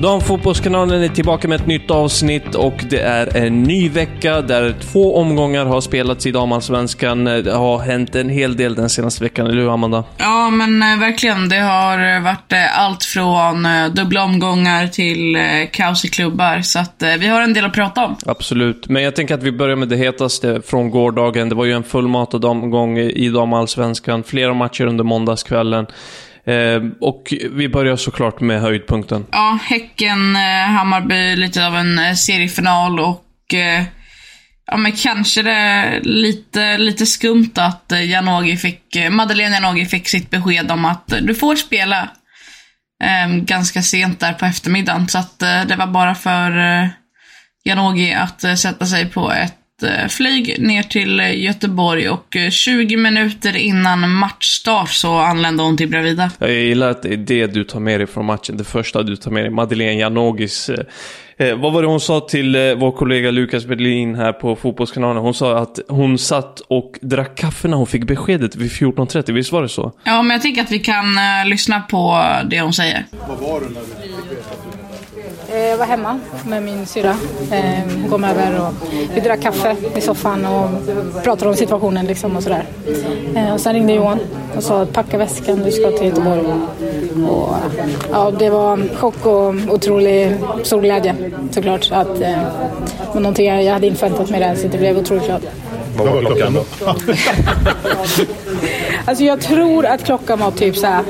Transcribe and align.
Damfotbollskanalen 0.00 1.02
är 1.02 1.08
tillbaka 1.08 1.48
med 1.48 1.60
ett 1.60 1.66
nytt 1.66 1.90
avsnitt 1.90 2.54
och 2.54 2.84
det 2.90 3.00
är 3.00 3.36
en 3.36 3.62
ny 3.62 3.88
vecka 3.88 4.42
där 4.42 4.74
två 4.80 5.16
omgångar 5.16 5.64
har 5.64 5.80
spelats 5.80 6.26
i 6.26 6.30
damallsvenskan. 6.30 7.24
Det 7.24 7.52
har 7.52 7.78
hänt 7.78 8.14
en 8.14 8.28
hel 8.28 8.56
del 8.56 8.74
den 8.74 8.90
senaste 8.90 9.24
veckan, 9.24 9.46
eller 9.46 9.62
hur 9.62 9.74
Amanda? 9.74 10.04
Ja, 10.16 10.50
men 10.50 10.82
eh, 10.82 10.98
verkligen. 10.98 11.48
Det 11.48 11.58
har 11.58 12.16
eh, 12.16 12.22
varit 12.22 12.52
eh, 12.52 12.80
allt 12.80 13.04
från 13.04 13.66
dubbla 13.92 14.24
omgångar 14.24 14.86
till 14.86 15.38
kaos 15.72 16.04
i 16.04 16.08
klubbar. 16.08 16.60
Så 16.62 16.78
att 16.78 17.02
vi 17.18 17.26
har 17.26 17.42
en 17.42 17.52
del 17.52 17.64
att 17.64 17.74
prata 17.74 18.04
om. 18.04 18.16
Absolut, 18.26 18.88
men 18.88 19.02
jag 19.02 19.16
tänker 19.16 19.34
att 19.34 19.42
vi 19.42 19.52
börjar 19.52 19.76
med 19.76 19.88
det 19.88 19.96
hetaste 19.96 20.62
från 20.66 20.90
gårdagen. 20.90 21.48
Det 21.48 21.54
var 21.54 21.64
ju 21.64 21.72
en 21.72 21.84
fullmatad 21.84 22.44
omgång 22.44 22.98
i 22.98 23.28
damallsvenskan. 23.28 24.24
Flera 24.24 24.54
matcher 24.54 24.86
under 24.86 25.04
måndagskvällen. 25.04 25.86
Eh, 26.50 26.82
och 27.00 27.34
vi 27.50 27.68
börjar 27.68 27.96
såklart 27.96 28.40
med 28.40 28.60
höjdpunkten. 28.60 29.26
Ja, 29.32 29.58
Häcken, 29.62 30.36
eh, 30.36 30.66
Hammarby, 30.66 31.36
lite 31.36 31.66
av 31.66 31.76
en 31.76 31.98
eh, 31.98 32.14
seriefinal 32.14 33.00
och 33.00 33.54
eh, 33.54 33.84
ja, 34.66 34.76
men 34.76 34.92
kanske 34.92 35.42
det 35.42 35.52
är 35.52 36.00
lite, 36.00 36.78
lite 36.78 37.06
skumt 37.06 37.52
att 37.54 37.92
eh, 37.92 38.10
Janogy 38.10 38.56
fick, 38.56 38.96
eh, 38.96 39.10
Madeleine 39.10 39.54
Janogy 39.54 39.86
fick 39.86 40.08
sitt 40.08 40.30
besked 40.30 40.70
om 40.70 40.84
att 40.84 41.12
eh, 41.12 41.18
du 41.18 41.34
får 41.34 41.56
spela 41.56 42.08
eh, 43.04 43.36
ganska 43.36 43.82
sent 43.82 44.20
där 44.20 44.32
på 44.32 44.44
eftermiddagen. 44.44 45.08
Så 45.08 45.18
att 45.18 45.42
eh, 45.42 45.62
det 45.68 45.76
var 45.76 45.86
bara 45.86 46.14
för 46.14 46.58
eh, 46.58 46.88
Janogy 47.64 48.12
att 48.12 48.44
eh, 48.44 48.54
sätta 48.54 48.86
sig 48.86 49.06
på 49.06 49.32
ett 49.32 49.59
flyg 50.08 50.56
ner 50.58 50.82
till 50.82 51.20
eh, 51.20 51.40
Göteborg 51.40 52.08
och 52.08 52.36
eh, 52.36 52.50
20 52.50 52.96
minuter 52.96 53.56
innan 53.56 54.10
matchstart 54.10 54.90
så 54.90 55.18
anlände 55.18 55.62
hon 55.62 55.76
till 55.76 55.88
Bravida. 55.88 56.30
Jag 56.38 56.52
gillar 56.52 56.90
att 56.90 57.02
det 57.02 57.12
är 57.12 57.16
det 57.16 57.46
du 57.46 57.64
tar 57.64 57.80
med 57.80 58.00
dig 58.00 58.06
från 58.06 58.24
matchen. 58.24 58.56
Det 58.56 58.64
första 58.64 59.02
du 59.02 59.16
tar 59.16 59.30
med 59.30 59.42
dig. 59.42 59.50
Madeleine 59.50 60.00
Janogis. 60.00 60.68
Eh, 60.68 60.84
eh, 61.36 61.58
vad 61.58 61.72
var 61.72 61.82
det 61.82 61.88
hon 61.88 62.00
sa 62.00 62.20
till 62.20 62.54
eh, 62.54 62.74
vår 62.74 62.92
kollega 62.92 63.30
Lukas 63.30 63.66
Berlin 63.66 64.14
här 64.14 64.32
på 64.32 64.56
Fotbollskanalen? 64.56 65.22
Hon 65.22 65.34
sa 65.34 65.58
att 65.58 65.78
hon 65.88 66.18
satt 66.18 66.60
och 66.60 66.98
drack 67.00 67.36
kaffe 67.38 67.68
när 67.68 67.76
hon 67.76 67.86
fick 67.86 68.04
beskedet 68.04 68.56
vid 68.56 68.70
14.30. 68.70 69.32
Visst 69.32 69.52
var 69.52 69.62
det 69.62 69.68
så? 69.68 69.92
Ja, 70.04 70.22
men 70.22 70.30
jag 70.34 70.42
tänker 70.42 70.62
att 70.62 70.72
vi 70.72 70.78
kan 70.78 71.18
eh, 71.18 71.46
lyssna 71.46 71.80
på 71.80 72.24
det 72.50 72.60
hon 72.60 72.72
säger. 72.72 73.04
Jag 75.52 75.76
var 75.76 75.86
hemma 75.86 76.20
med 76.46 76.62
min 76.62 76.86
syra. 76.86 77.16
Eh, 77.52 77.62
Hon 78.00 78.10
kom 78.10 78.24
över 78.24 78.60
och 78.60 78.74
vi 79.14 79.20
drack 79.20 79.40
kaffe 79.40 79.76
i 79.96 80.00
soffan 80.00 80.44
och 80.46 80.68
pratade 81.24 81.50
om 81.50 81.56
situationen 81.56 82.06
liksom 82.06 82.36
och 82.36 82.42
sådär. 82.42 82.64
Eh, 83.36 83.52
Och 83.54 83.60
sen 83.60 83.72
ringde 83.74 83.92
Johan 83.92 84.18
och 84.56 84.62
sa 84.62 84.82
att 84.82 84.92
packa 84.92 85.18
väskan, 85.18 85.62
du 85.64 85.70
ska 85.72 85.90
till 85.90 86.06
Göteborg. 86.06 86.40
Och, 87.28 87.54
ja, 88.12 88.30
det 88.38 88.50
var 88.50 88.96
chock 88.96 89.26
och 89.26 89.54
otrolig 89.74 90.36
stor 90.62 90.80
glädje 90.80 91.14
såklart. 91.50 91.88
Att, 91.92 92.20
eh, 92.20 92.38
det 93.12 93.20
någonting 93.20 93.46
jag 93.46 93.72
hade 93.72 93.86
införväntat 93.86 94.30
mig 94.30 94.40
där 94.40 94.54
så 94.54 94.68
det 94.68 94.78
blev 94.78 94.98
otroligt 94.98 95.24
glad. 95.26 95.42
Vad 95.96 96.08
var 96.08 96.20
klockan 96.20 96.54
då? 96.54 96.64
Alltså 99.04 99.24
jag 99.24 99.40
tror 99.40 99.86
att 99.86 100.04
klockan 100.04 100.38
var 100.38 100.50
typ 100.50 100.76
så 100.76 100.86
här 100.86 101.02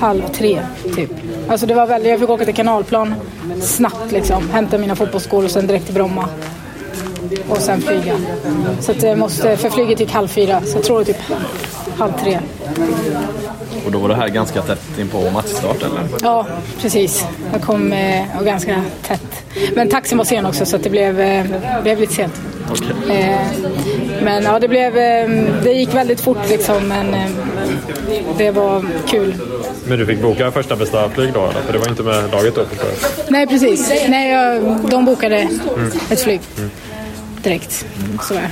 halv 0.00 0.22
tre, 0.32 0.62
typ. 0.94 1.10
Alltså 1.48 1.66
det 1.66 1.74
var 1.74 1.86
väldigt, 1.86 2.10
jag 2.10 2.20
fick 2.20 2.30
åka 2.30 2.44
till 2.44 2.54
Kanalplan 2.54 3.14
snabbt 3.60 4.12
liksom, 4.12 4.50
hämta 4.50 4.78
mina 4.78 4.96
fotbollsskor 4.96 5.44
och 5.44 5.50
sen 5.50 5.66
direkt 5.66 5.84
till 5.84 5.94
Bromma. 5.94 6.28
Och 7.48 7.58
sen 7.58 7.80
flyga. 7.80 8.14
Så 8.80 8.92
att 8.92 9.02
jag 9.02 9.18
måste, 9.18 9.56
för 9.56 9.70
flyget 9.70 10.00
gick 10.00 10.12
halv 10.12 10.28
fyra, 10.28 10.60
så 10.64 10.76
jag 10.76 10.84
tror 10.84 10.98
det 10.98 11.04
typ 11.04 11.22
halv 11.98 12.12
tre. 12.12 12.40
Och 13.86 13.92
då 13.92 13.98
var 13.98 14.08
det 14.08 14.14
här 14.14 14.28
ganska 14.28 14.62
tätt 14.62 14.98
in 14.98 15.08
på 15.08 15.30
matchstart 15.30 15.82
eller? 15.82 16.00
Ja, 16.22 16.46
precis. 16.80 17.26
Jag 17.52 17.62
kom 17.62 17.92
eh, 17.92 18.42
ganska 18.42 18.82
tätt. 19.02 19.44
Men 19.74 19.88
taxin 19.88 20.18
var 20.18 20.24
sen 20.24 20.46
också 20.46 20.66
så 20.66 20.76
att 20.76 20.82
det 20.82 20.90
blev, 20.90 21.20
eh, 21.20 21.46
blev 21.82 22.00
lite 22.00 22.14
sent. 22.14 22.40
Eh, 23.10 23.36
men 24.22 24.42
ja, 24.42 24.58
det, 24.58 24.68
blev, 24.68 24.96
eh, 24.96 25.30
det 25.62 25.72
gick 25.72 25.94
väldigt 25.94 26.20
fort 26.20 26.48
liksom, 26.48 26.88
men 26.88 27.14
eh, 27.14 27.30
det 28.38 28.50
var 28.50 28.84
kul. 29.08 29.34
Men 29.84 29.98
du 29.98 30.06
fick 30.06 30.22
boka 30.22 30.50
första 30.50 30.76
bästa 30.76 31.08
flyg 31.08 31.32
då 31.32 31.40
eller? 31.40 31.60
För 31.60 31.72
det 31.72 31.78
var 31.78 31.88
inte 31.88 32.02
med 32.02 32.30
laget 32.32 32.54
då 32.54 32.64
förstår 32.64 32.88
jag. 32.88 33.32
Nej, 33.32 33.46
precis. 33.46 33.92
Nej, 34.08 34.30
jag, 34.30 34.76
de 34.90 35.04
bokade 35.04 35.48
ett 36.10 36.20
flyg 36.20 36.40
direkt. 37.42 37.86
Sådär. 38.22 38.50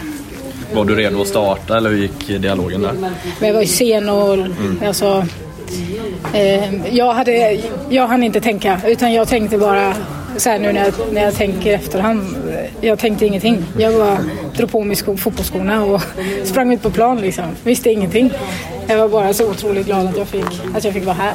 Var 0.75 0.84
du 0.84 0.95
redo 0.95 1.21
att 1.23 1.28
starta 1.28 1.77
eller 1.77 1.91
hur 1.91 1.97
gick 1.97 2.27
dialogen 2.43 2.83
där? 2.83 2.93
Men 3.41 3.49
jag 3.49 3.55
var 3.55 3.61
ju 3.61 3.67
sen 3.67 4.09
och 4.09 4.39
alltså, 4.87 5.27
eh, 6.33 6.95
jag, 6.97 7.12
hade, 7.12 7.61
jag 7.89 8.07
hann 8.07 8.23
inte 8.23 8.41
tänka 8.41 8.81
utan 8.87 9.12
jag 9.12 9.28
tänkte 9.28 9.59
bara 9.59 9.95
så 10.38 10.50
här 10.50 10.59
nu 10.59 10.72
när 10.72 10.84
jag, 10.84 10.94
när 11.12 11.22
jag 11.22 11.34
tänker 11.34 11.75
efterhand. 11.75 12.37
Jag 12.81 12.99
tänkte 12.99 13.26
ingenting. 13.26 13.65
Jag 13.78 13.94
bara 13.94 14.19
drog 14.56 14.71
på 14.71 14.84
mig 14.84 14.97
sko, 14.97 15.16
fotbollsskorna 15.16 15.84
och 15.84 16.03
sprang 16.44 16.72
ut 16.72 16.82
på 16.82 16.91
plan 16.91 17.21
liksom. 17.21 17.44
Visste 17.65 17.91
ingenting. 17.91 18.31
Jag 18.87 18.98
var 18.98 19.09
bara 19.09 19.32
så 19.34 19.50
otroligt 19.50 19.87
glad 19.87 20.06
att 20.06 20.16
jag 20.16 20.28
fick, 20.28 20.44
att 20.75 20.84
jag 20.84 20.94
fick 20.94 21.04
vara 21.04 21.16
här. 21.16 21.34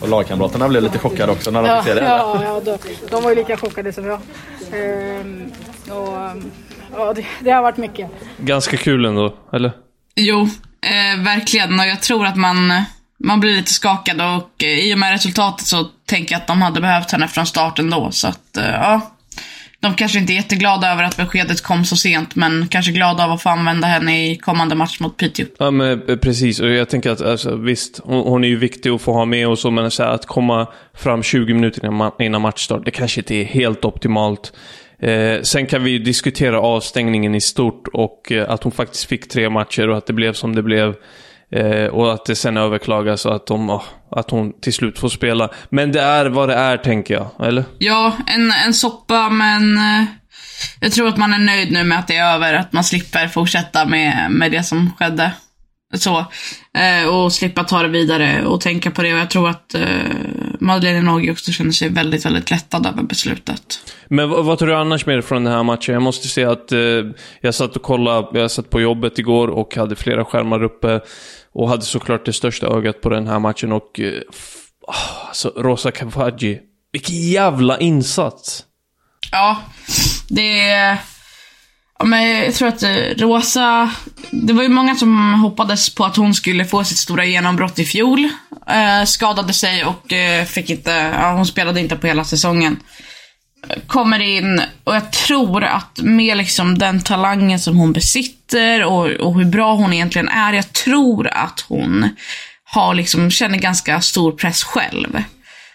Och 0.00 0.08
lagkamraterna 0.08 0.68
blev 0.68 0.82
lite 0.82 0.98
chockade 0.98 1.32
också 1.32 1.50
när 1.50 1.62
de 1.62 1.68
Ja, 1.68 1.82
fick 1.82 1.92
se 1.94 2.00
det? 2.00 2.06
ja, 2.06 2.40
ja 2.44 2.60
de, 2.64 2.78
de 3.10 3.22
var 3.22 3.30
ju 3.30 3.36
lika 3.36 3.56
chockade 3.56 3.92
som 3.92 4.06
jag. 4.06 4.18
Ehm, 4.72 5.52
och, 5.88 6.18
ja, 6.96 7.12
det, 7.16 7.24
det 7.40 7.50
har 7.50 7.62
varit 7.62 7.76
mycket. 7.76 8.10
Ganska 8.38 8.76
kul 8.76 9.04
ändå, 9.04 9.34
eller? 9.52 9.72
Jo, 10.16 10.40
eh, 10.82 11.24
verkligen. 11.24 11.80
Och 11.80 11.86
jag 11.86 12.00
tror 12.02 12.26
att 12.26 12.36
man, 12.36 12.72
man 13.22 13.40
blir 13.40 13.56
lite 13.56 13.72
skakad 13.72 14.20
och 14.20 14.64
eh, 14.64 14.78
i 14.78 14.94
och 14.94 14.98
med 14.98 15.12
resultatet 15.12 15.66
så 15.66 15.84
tänker 16.06 16.34
jag 16.34 16.40
att 16.40 16.46
de 16.46 16.62
hade 16.62 16.80
behövt 16.80 17.10
henne 17.10 17.28
från 17.28 17.46
starten 17.46 17.90
då. 17.90 18.10
Så 18.10 18.28
att, 18.28 18.56
eh, 18.56 18.70
ja. 18.70 19.00
De 19.80 19.94
kanske 19.94 20.18
inte 20.18 20.32
är 20.32 20.34
jätteglada 20.34 20.92
över 20.92 21.04
att 21.04 21.16
beskedet 21.16 21.62
kom 21.62 21.84
så 21.84 21.96
sent, 21.96 22.36
men 22.36 22.68
kanske 22.68 22.92
glada 22.92 23.24
av 23.24 23.32
att 23.32 23.42
få 23.42 23.48
använda 23.48 23.86
henne 23.86 24.30
i 24.30 24.36
kommande 24.36 24.74
match 24.74 25.00
mot 25.00 25.16
Piteå. 25.16 25.46
Ja, 25.58 25.70
men 25.70 26.08
eh, 26.08 26.16
precis. 26.16 26.60
Och 26.60 26.70
jag 26.70 26.88
tänker 26.88 27.10
att 27.10 27.20
alltså, 27.20 27.56
visst, 27.56 28.00
hon, 28.04 28.22
hon 28.26 28.44
är 28.44 28.48
ju 28.48 28.56
viktig 28.56 28.90
att 28.90 29.02
få 29.02 29.12
ha 29.12 29.24
med 29.24 29.48
och 29.48 29.58
så, 29.58 29.70
men 29.70 29.90
så 29.90 30.02
här, 30.02 30.10
att 30.10 30.26
komma 30.26 30.66
fram 30.94 31.22
20 31.22 31.54
minuter 31.54 31.86
innan, 31.86 32.12
innan 32.18 32.40
matchstart, 32.40 32.84
det 32.84 32.90
kanske 32.90 33.20
inte 33.20 33.34
är 33.34 33.44
helt 33.44 33.84
optimalt. 33.84 34.52
Eh, 34.98 35.42
sen 35.42 35.66
kan 35.66 35.84
vi 35.84 35.90
ju 35.90 35.98
diskutera 35.98 36.60
avstängningen 36.60 37.34
i 37.34 37.40
stort 37.40 37.88
och 37.92 38.32
eh, 38.32 38.50
att 38.50 38.62
hon 38.62 38.72
faktiskt 38.72 39.04
fick 39.04 39.28
tre 39.28 39.50
matcher 39.50 39.88
och 39.88 39.98
att 39.98 40.06
det 40.06 40.12
blev 40.12 40.32
som 40.32 40.54
det 40.54 40.62
blev. 40.62 40.94
Eh, 41.52 41.86
och 41.86 42.12
att 42.12 42.24
det 42.24 42.34
sen 42.34 42.56
överklagas 42.56 43.26
och 43.26 43.34
att, 43.34 43.46
de, 43.46 43.80
att 44.10 44.30
hon 44.30 44.60
till 44.60 44.72
slut 44.72 44.98
får 44.98 45.08
spela. 45.08 45.50
Men 45.68 45.92
det 45.92 46.00
är 46.00 46.26
vad 46.26 46.48
det 46.48 46.54
är, 46.54 46.76
tänker 46.76 47.14
jag. 47.14 47.48
Eller? 47.48 47.64
Ja, 47.78 48.12
en, 48.26 48.52
en 48.66 48.74
soppa, 48.74 49.28
men 49.28 49.76
eh, 49.76 50.04
jag 50.80 50.92
tror 50.92 51.08
att 51.08 51.16
man 51.16 51.32
är 51.32 51.38
nöjd 51.38 51.72
nu 51.72 51.84
med 51.84 51.98
att 51.98 52.08
det 52.08 52.16
är 52.16 52.34
över. 52.34 52.54
Att 52.54 52.72
man 52.72 52.84
slipper 52.84 53.28
fortsätta 53.28 53.84
med, 53.84 54.30
med 54.30 54.52
det 54.52 54.62
som 54.62 54.92
skedde. 54.98 55.32
Så. 55.94 56.18
Eh, 56.78 57.08
och 57.08 57.32
slippa 57.32 57.64
ta 57.64 57.82
det 57.82 57.88
vidare 57.88 58.46
och 58.46 58.60
tänka 58.60 58.90
på 58.90 59.02
det. 59.02 59.12
Och 59.12 59.18
jag 59.18 59.30
tror 59.30 59.48
att 59.48 59.74
eh, 59.74 59.82
Madeleine 60.60 61.02
Nagy 61.02 61.30
också 61.30 61.52
känner 61.52 61.70
sig 61.70 61.88
väldigt, 61.88 62.26
väldigt 62.26 62.50
lättad 62.50 62.86
över 62.86 63.02
beslutet. 63.02 63.62
Men 64.08 64.30
vad, 64.30 64.44
vad 64.44 64.58
tror 64.58 64.68
du 64.68 64.76
annars 64.76 65.06
mer 65.06 65.20
från 65.20 65.44
den 65.44 65.52
här 65.52 65.62
matchen? 65.62 65.94
Jag 65.94 66.02
måste 66.02 66.28
säga 66.28 66.50
att 66.50 66.72
eh, 66.72 66.78
jag 67.40 67.54
satt 67.54 67.76
och 67.76 67.82
kollade, 67.82 68.40
jag 68.40 68.50
satt 68.50 68.70
på 68.70 68.80
jobbet 68.80 69.18
igår 69.18 69.48
och 69.48 69.76
hade 69.76 69.96
flera 69.96 70.24
skärmar 70.24 70.62
uppe. 70.62 71.00
Och 71.54 71.68
hade 71.68 71.82
såklart 71.82 72.26
det 72.26 72.32
största 72.32 72.66
ögat 72.66 73.00
på 73.00 73.08
den 73.08 73.26
här 73.26 73.38
matchen 73.38 73.72
och... 73.72 74.00
Oh, 74.86 75.28
alltså, 75.28 75.48
Rosa 75.56 75.90
Kavaji. 75.90 76.60
Vilken 76.92 77.16
jävla 77.16 77.78
insats! 77.78 78.64
Ja, 79.30 79.56
det 80.28 80.60
är... 80.68 80.98
Ja, 81.98 82.04
men 82.04 82.28
jag 82.28 82.54
tror 82.54 82.68
att 82.68 82.82
eh, 82.82 82.90
Rosa, 83.16 83.90
det 84.30 84.52
var 84.52 84.62
ju 84.62 84.68
många 84.68 84.94
som 84.94 85.34
hoppades 85.34 85.94
på 85.94 86.04
att 86.04 86.16
hon 86.16 86.34
skulle 86.34 86.64
få 86.64 86.84
sitt 86.84 86.98
stora 86.98 87.24
genombrott 87.24 87.78
i 87.78 87.84
fjol. 87.84 88.28
Eh, 88.68 89.04
skadade 89.06 89.52
sig 89.52 89.84
och 89.84 90.12
eh, 90.12 90.44
fick 90.44 90.70
inte, 90.70 90.90
ja, 90.90 91.32
hon 91.32 91.46
spelade 91.46 91.80
inte 91.80 91.96
på 91.96 92.06
hela 92.06 92.24
säsongen. 92.24 92.76
Kommer 93.86 94.20
in 94.20 94.62
och 94.84 94.94
jag 94.94 95.12
tror 95.12 95.64
att 95.64 95.98
med 96.02 96.36
liksom 96.36 96.78
den 96.78 97.00
talangen 97.00 97.58
som 97.58 97.76
hon 97.76 97.92
besitter 97.92 98.84
och, 98.84 99.10
och 99.10 99.34
hur 99.34 99.44
bra 99.44 99.74
hon 99.74 99.92
egentligen 99.92 100.28
är, 100.28 100.52
jag 100.52 100.72
tror 100.72 101.28
att 101.28 101.64
hon 101.68 102.08
har 102.64 102.94
liksom, 102.94 103.30
känner 103.30 103.58
ganska 103.58 104.00
stor 104.00 104.32
press 104.32 104.64
själv. 104.64 105.22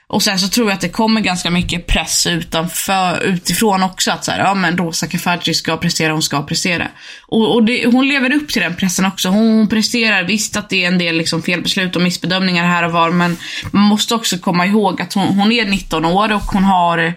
Och 0.10 0.24
sen 0.24 0.40
så 0.40 0.48
tror 0.48 0.68
jag 0.68 0.76
att 0.76 0.82
det 0.82 0.90
kommer 0.90 1.22
ganska 1.22 1.50
mycket 1.50 1.88
press 1.88 2.28
utanför, 2.28 3.24
utifrån 3.24 3.84
också. 3.84 4.12
Att 4.12 4.26
så 4.26 4.32
här, 4.32 4.40
ja 4.40 4.54
men 4.54 4.78
Rosa 4.78 5.08
Kafaji 5.08 5.54
ska 5.54 5.78
prestera, 5.78 6.14
hon 6.14 6.22
ska 6.22 6.42
prestera. 6.46 6.88
Och, 7.28 7.56
och 7.56 7.64
det, 7.64 7.86
hon 7.86 8.08
lever 8.08 8.34
upp 8.34 8.50
till 8.50 8.62
den 8.62 8.76
pressen 8.76 9.06
också. 9.06 9.30
Hon, 9.30 9.58
hon, 9.58 9.70
presterar, 9.70 10.24
visst 10.24 10.58
att 10.58 10.70
det 10.70 10.84
är 10.84 10.88
en 10.88 10.98
del 10.98 11.18
liksom 11.18 11.42
felbeslut 11.42 11.96
och 11.96 12.02
missbedömningar 12.02 12.68
här 12.68 12.84
och 12.84 12.92
var. 12.92 13.10
Men 13.10 13.38
man 13.72 13.84
måste 13.84 14.16
också 14.16 14.38
komma 14.38 14.66
ihåg 14.66 15.02
att 15.02 15.14
hon, 15.14 15.28
hon 15.28 15.52
är 15.52 15.66
19 15.66 16.06
år 16.06 16.34
och 16.34 16.42
hon 16.42 16.64
har 16.64 16.98
eh, 16.98 17.14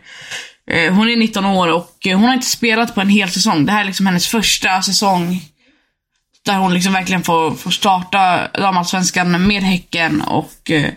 Eh, 0.70 0.92
hon 0.92 1.08
är 1.08 1.16
19 1.16 1.44
år 1.44 1.68
och 1.68 2.06
eh, 2.06 2.18
hon 2.18 2.26
har 2.26 2.34
inte 2.34 2.46
spelat 2.46 2.94
på 2.94 3.00
en 3.00 3.08
hel 3.08 3.30
säsong. 3.30 3.66
Det 3.66 3.72
här 3.72 3.80
är 3.80 3.84
liksom 3.84 4.06
hennes 4.06 4.28
första 4.28 4.82
säsong 4.82 5.42
där 6.42 6.58
hon 6.58 6.74
liksom 6.74 6.92
verkligen 6.92 7.22
får, 7.22 7.54
får 7.54 7.70
starta 7.70 8.48
damallsvenskan 8.48 9.46
med 9.46 9.62
Häcken 9.62 10.22
och 10.22 10.70
eh, 10.70 10.90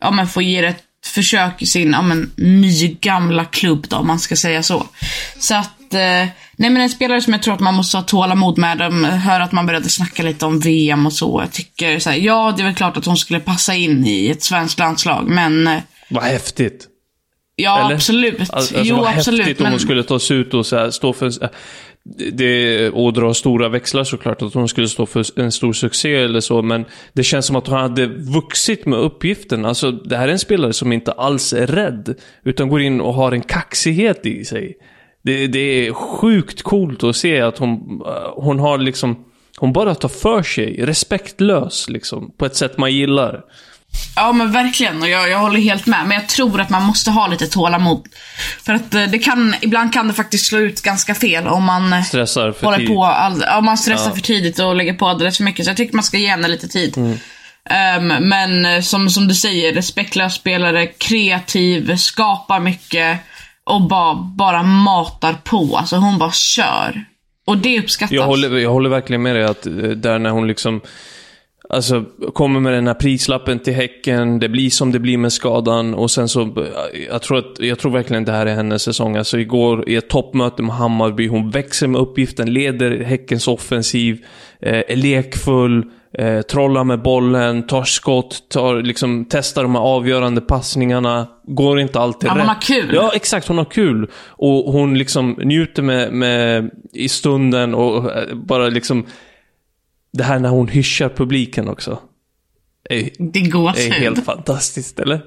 ja, 0.00 0.10
men 0.10 0.28
får 0.28 0.42
ge 0.42 0.64
ett 0.64 0.84
försök 1.06 1.62
i 1.62 1.66
sin, 1.66 1.90
ja 1.92 2.02
men, 2.02 2.32
nygamla 2.36 3.44
klubb 3.44 3.86
då, 3.88 3.96
om 3.96 4.06
man 4.06 4.18
ska 4.18 4.36
säga 4.36 4.62
så. 4.62 4.86
Så 5.38 5.54
att, 5.54 5.94
eh, 5.94 6.28
nej 6.56 6.70
men 6.70 6.76
en 6.76 6.90
spelare 6.90 7.22
som 7.22 7.32
jag 7.32 7.42
tror 7.42 7.54
att 7.54 7.60
man 7.60 7.74
måste 7.74 7.96
ha 7.96 8.04
tålamod 8.04 8.58
med. 8.58 8.78
De 8.78 9.04
hör 9.04 9.40
att 9.40 9.52
man 9.52 9.66
började 9.66 9.88
snacka 9.88 10.22
lite 10.22 10.46
om 10.46 10.60
VM 10.60 11.06
och 11.06 11.12
så. 11.12 11.40
Jag 11.40 11.52
tycker 11.52 11.98
så 11.98 12.10
här, 12.10 12.16
ja 12.16 12.54
det 12.56 12.62
är 12.62 12.64
väl 12.64 12.74
klart 12.74 12.96
att 12.96 13.04
hon 13.04 13.16
skulle 13.16 13.40
passa 13.40 13.74
in 13.74 14.06
i 14.06 14.28
ett 14.28 14.42
svenskt 14.42 14.78
landslag, 14.78 15.28
men... 15.28 15.80
Vad 16.10 16.24
häftigt. 16.24 16.87
Ja, 17.60 17.84
Eller? 17.84 17.94
absolut. 17.94 18.50
Alltså, 18.50 18.74
jo, 18.82 18.96
vad 18.96 19.16
absolut. 19.16 19.40
Häftigt 19.40 19.60
om 19.60 19.62
men... 19.62 19.72
hon 19.72 19.80
skulle 19.80 20.02
ta 20.02 20.18
sig 20.18 20.36
ut 20.36 20.54
och 20.54 20.66
så 20.66 20.76
här, 20.76 20.90
stå 20.90 21.12
för 21.12 21.32
det, 22.32 22.90
och 22.90 23.12
dra 23.12 23.34
stora 23.34 23.68
växlar 23.68 24.04
såklart, 24.04 24.42
att 24.42 24.54
hon 24.54 24.68
skulle 24.68 24.88
stå 24.88 25.06
för 25.06 25.40
en 25.40 25.52
stor 25.52 25.72
succé 25.72 26.14
eller 26.14 26.40
så, 26.40 26.62
men 26.62 26.84
det 27.12 27.22
känns 27.22 27.46
som 27.46 27.56
att 27.56 27.66
hon 27.66 27.78
hade 27.78 28.06
vuxit 28.06 28.86
med 28.86 28.98
uppgiften. 28.98 29.64
Alltså, 29.64 29.90
det 29.90 30.16
här 30.16 30.28
är 30.28 30.32
en 30.32 30.38
spelare 30.38 30.72
som 30.72 30.92
inte 30.92 31.12
alls 31.12 31.52
är 31.52 31.66
rädd, 31.66 32.14
utan 32.44 32.68
går 32.68 32.80
in 32.80 33.00
och 33.00 33.14
har 33.14 33.32
en 33.32 33.42
kaxighet 33.42 34.26
i 34.26 34.44
sig. 34.44 34.76
Det, 35.22 35.46
det 35.46 35.86
är 35.86 35.92
sjukt 35.92 36.62
coolt 36.62 37.04
att 37.04 37.16
se 37.16 37.40
att 37.40 37.58
hon, 37.58 38.02
hon 38.34 38.58
har 38.58 38.78
liksom, 38.78 39.24
hon 39.56 39.72
bara 39.72 39.94
tar 39.94 40.08
för 40.08 40.42
sig, 40.42 40.84
respektlös 40.84 41.88
liksom, 41.88 42.32
på 42.36 42.46
ett 42.46 42.56
sätt 42.56 42.78
man 42.78 42.92
gillar. 42.92 43.44
Ja 44.16 44.32
men 44.32 44.52
verkligen 44.52 45.02
och 45.02 45.08
jag, 45.08 45.30
jag 45.30 45.38
håller 45.38 45.60
helt 45.60 45.86
med. 45.86 46.06
Men 46.06 46.16
jag 46.16 46.28
tror 46.28 46.60
att 46.60 46.70
man 46.70 46.82
måste 46.82 47.10
ha 47.10 47.26
lite 47.26 47.46
tålamod. 47.46 48.06
För 48.64 48.72
att 48.74 48.94
eh, 48.94 49.02
det 49.02 49.18
kan, 49.18 49.54
ibland 49.60 49.92
kan 49.92 50.08
det 50.08 50.14
faktiskt 50.14 50.46
slå 50.46 50.58
ut 50.58 50.82
ganska 50.82 51.14
fel 51.14 51.46
om 51.46 51.64
man 51.64 51.92
eh, 51.92 52.02
stressar 52.02 52.52
för 52.52 52.64
håller 52.64 52.78
tidigt. 52.78 52.94
på 52.94 53.04
all, 53.04 53.44
om 53.58 53.64
man 53.64 53.78
stressar 53.78 54.08
ja. 54.08 54.14
för 54.14 54.22
tidigt 54.22 54.58
och 54.58 54.76
lägger 54.76 54.94
på 54.94 55.06
alldeles 55.06 55.36
för 55.36 55.44
mycket. 55.44 55.64
Så 55.64 55.70
jag 55.70 55.76
tycker 55.76 55.94
man 55.94 56.04
ska 56.04 56.18
ge 56.18 56.28
henne 56.28 56.48
lite 56.48 56.68
tid. 56.68 56.96
Mm. 56.96 57.18
Um, 57.98 58.28
men 58.28 58.66
eh, 58.66 58.80
som, 58.80 59.10
som 59.10 59.28
du 59.28 59.34
säger, 59.34 59.74
respektlös 59.74 60.34
spelare, 60.34 60.86
kreativ, 60.86 61.96
skapar 61.96 62.60
mycket 62.60 63.18
och 63.64 63.82
bara, 63.82 64.14
bara 64.14 64.62
matar 64.62 65.34
på. 65.44 65.76
Alltså 65.76 65.96
hon 65.96 66.18
bara 66.18 66.32
kör. 66.32 67.04
Och 67.46 67.58
det 67.58 67.78
uppskattas. 67.78 68.12
Jag 68.12 68.26
håller, 68.26 68.58
jag 68.58 68.70
håller 68.70 68.90
verkligen 68.90 69.22
med 69.22 69.36
dig 69.36 69.44
att 69.44 69.62
där 69.96 70.18
när 70.18 70.30
hon 70.30 70.48
liksom 70.48 70.80
Alltså, 71.70 72.04
kommer 72.34 72.60
med 72.60 72.72
den 72.72 72.86
här 72.86 72.94
prislappen 72.94 73.58
till 73.58 73.74
Häcken, 73.74 74.38
det 74.38 74.48
blir 74.48 74.70
som 74.70 74.92
det 74.92 74.98
blir 74.98 75.18
med 75.18 75.32
skadan 75.32 75.94
och 75.94 76.10
sen 76.10 76.28
så... 76.28 76.66
Jag 77.10 77.22
tror, 77.22 77.38
att, 77.38 77.58
jag 77.58 77.78
tror 77.78 77.92
verkligen 77.92 78.24
det 78.24 78.32
här 78.32 78.46
är 78.46 78.54
hennes 78.54 78.82
säsong. 78.82 79.16
Alltså 79.16 79.38
igår 79.38 79.88
i 79.88 79.96
ett 79.96 80.08
toppmöte 80.08 80.62
med 80.62 80.74
Hammarby, 80.74 81.28
hon 81.28 81.50
växer 81.50 81.86
med 81.86 82.00
uppgiften, 82.00 82.52
leder 82.52 83.04
Häckens 83.04 83.48
offensiv, 83.48 84.24
eh, 84.60 84.82
är 84.88 84.96
lekfull, 84.96 85.84
eh, 86.18 86.40
trollar 86.40 86.84
med 86.84 87.02
bollen, 87.02 87.66
tar 87.66 87.84
skott, 87.84 88.48
tar, 88.48 88.82
liksom, 88.82 89.26
testar 89.30 89.62
de 89.62 89.74
här 89.74 89.82
avgörande 89.82 90.40
passningarna. 90.40 91.26
Går 91.46 91.80
inte 91.80 92.00
alltid 92.00 92.30
ja, 92.30 92.34
rätt. 92.34 92.40
Hon 92.40 92.48
har 92.48 92.60
kul. 92.60 92.90
Ja, 92.94 93.12
exakt. 93.14 93.48
Hon 93.48 93.58
har 93.58 93.64
kul. 93.64 94.10
Och 94.26 94.72
hon 94.72 94.98
liksom 94.98 95.36
njuter 95.44 95.82
med, 95.82 96.12
med 96.12 96.70
i 96.92 97.08
stunden 97.08 97.74
och 97.74 98.16
eh, 98.16 98.34
bara 98.34 98.68
liksom 98.68 99.06
det 100.18 100.24
här 100.24 100.38
när 100.38 100.48
hon 100.48 100.68
hyschar 100.68 101.08
publiken 101.08 101.68
också. 101.68 101.98
Är, 102.90 103.10
det 103.32 103.40
är 103.40 103.50
gåshud. 103.50 103.92
är 103.92 104.00
helt 104.00 104.24
fantastiskt, 104.24 104.98
eller? 104.98 105.20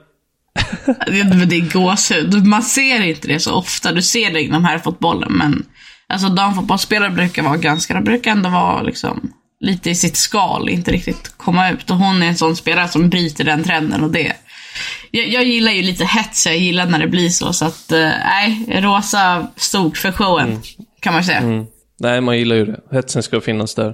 det 1.08 1.56
är 1.56 1.74
gåshud. 1.74 2.46
Man 2.46 2.64
ser 2.64 3.02
inte 3.02 3.28
det 3.28 3.40
så 3.40 3.54
ofta. 3.54 3.92
Du 3.92 4.02
ser 4.02 4.34
det 4.34 4.42
inom 4.42 4.66
här 4.66 4.80
fotbollen, 4.80 5.34
men 5.34 5.66
alltså 6.08 6.30
damfotbollsspelare 6.30 7.10
brukar 7.10 7.44
vara 7.44 7.58
ganska, 7.58 7.94
de 7.94 8.04
brukar 8.04 8.32
ändå 8.32 8.50
vara 8.50 8.82
liksom 8.82 9.34
lite 9.60 9.90
i 9.90 9.96
sitt 9.96 10.16
skal, 10.16 10.70
inte 10.70 10.92
riktigt 10.92 11.38
komma 11.38 11.72
ut. 11.72 11.90
Och 11.90 11.98
hon 11.98 12.24
är 12.24 12.28
en 12.28 12.38
sån 12.38 12.56
spelare 12.56 12.88
som 12.88 13.10
bryter 13.10 13.44
den 13.44 13.64
trenden 13.64 14.04
och 14.04 14.12
det. 14.12 14.34
Jag, 15.12 15.28
jag 15.28 15.44
gillar 15.44 15.72
ju 15.72 15.82
lite 15.82 16.06
hets, 16.06 16.46
jag 16.46 16.58
gillar 16.58 16.86
när 16.86 17.00
det 17.00 17.08
blir 17.08 17.30
så. 17.30 17.54
Så 17.54 17.66
att, 17.66 17.92
eh, 17.92 18.10
nej, 18.26 18.66
äh, 18.68 18.82
rosa 18.82 19.48
stort 19.56 19.98
för 19.98 20.12
showen, 20.12 20.50
mm. 20.50 20.62
kan 21.00 21.14
man 21.14 21.24
säga. 21.24 21.38
Mm. 21.38 21.66
Nej, 22.00 22.22
man 22.22 22.38
gillar 22.38 22.56
ju 22.56 22.66
det. 22.66 22.80
Hetsen 22.92 23.24
ska 23.24 23.42
finnas 23.42 23.76
där. 23.76 23.94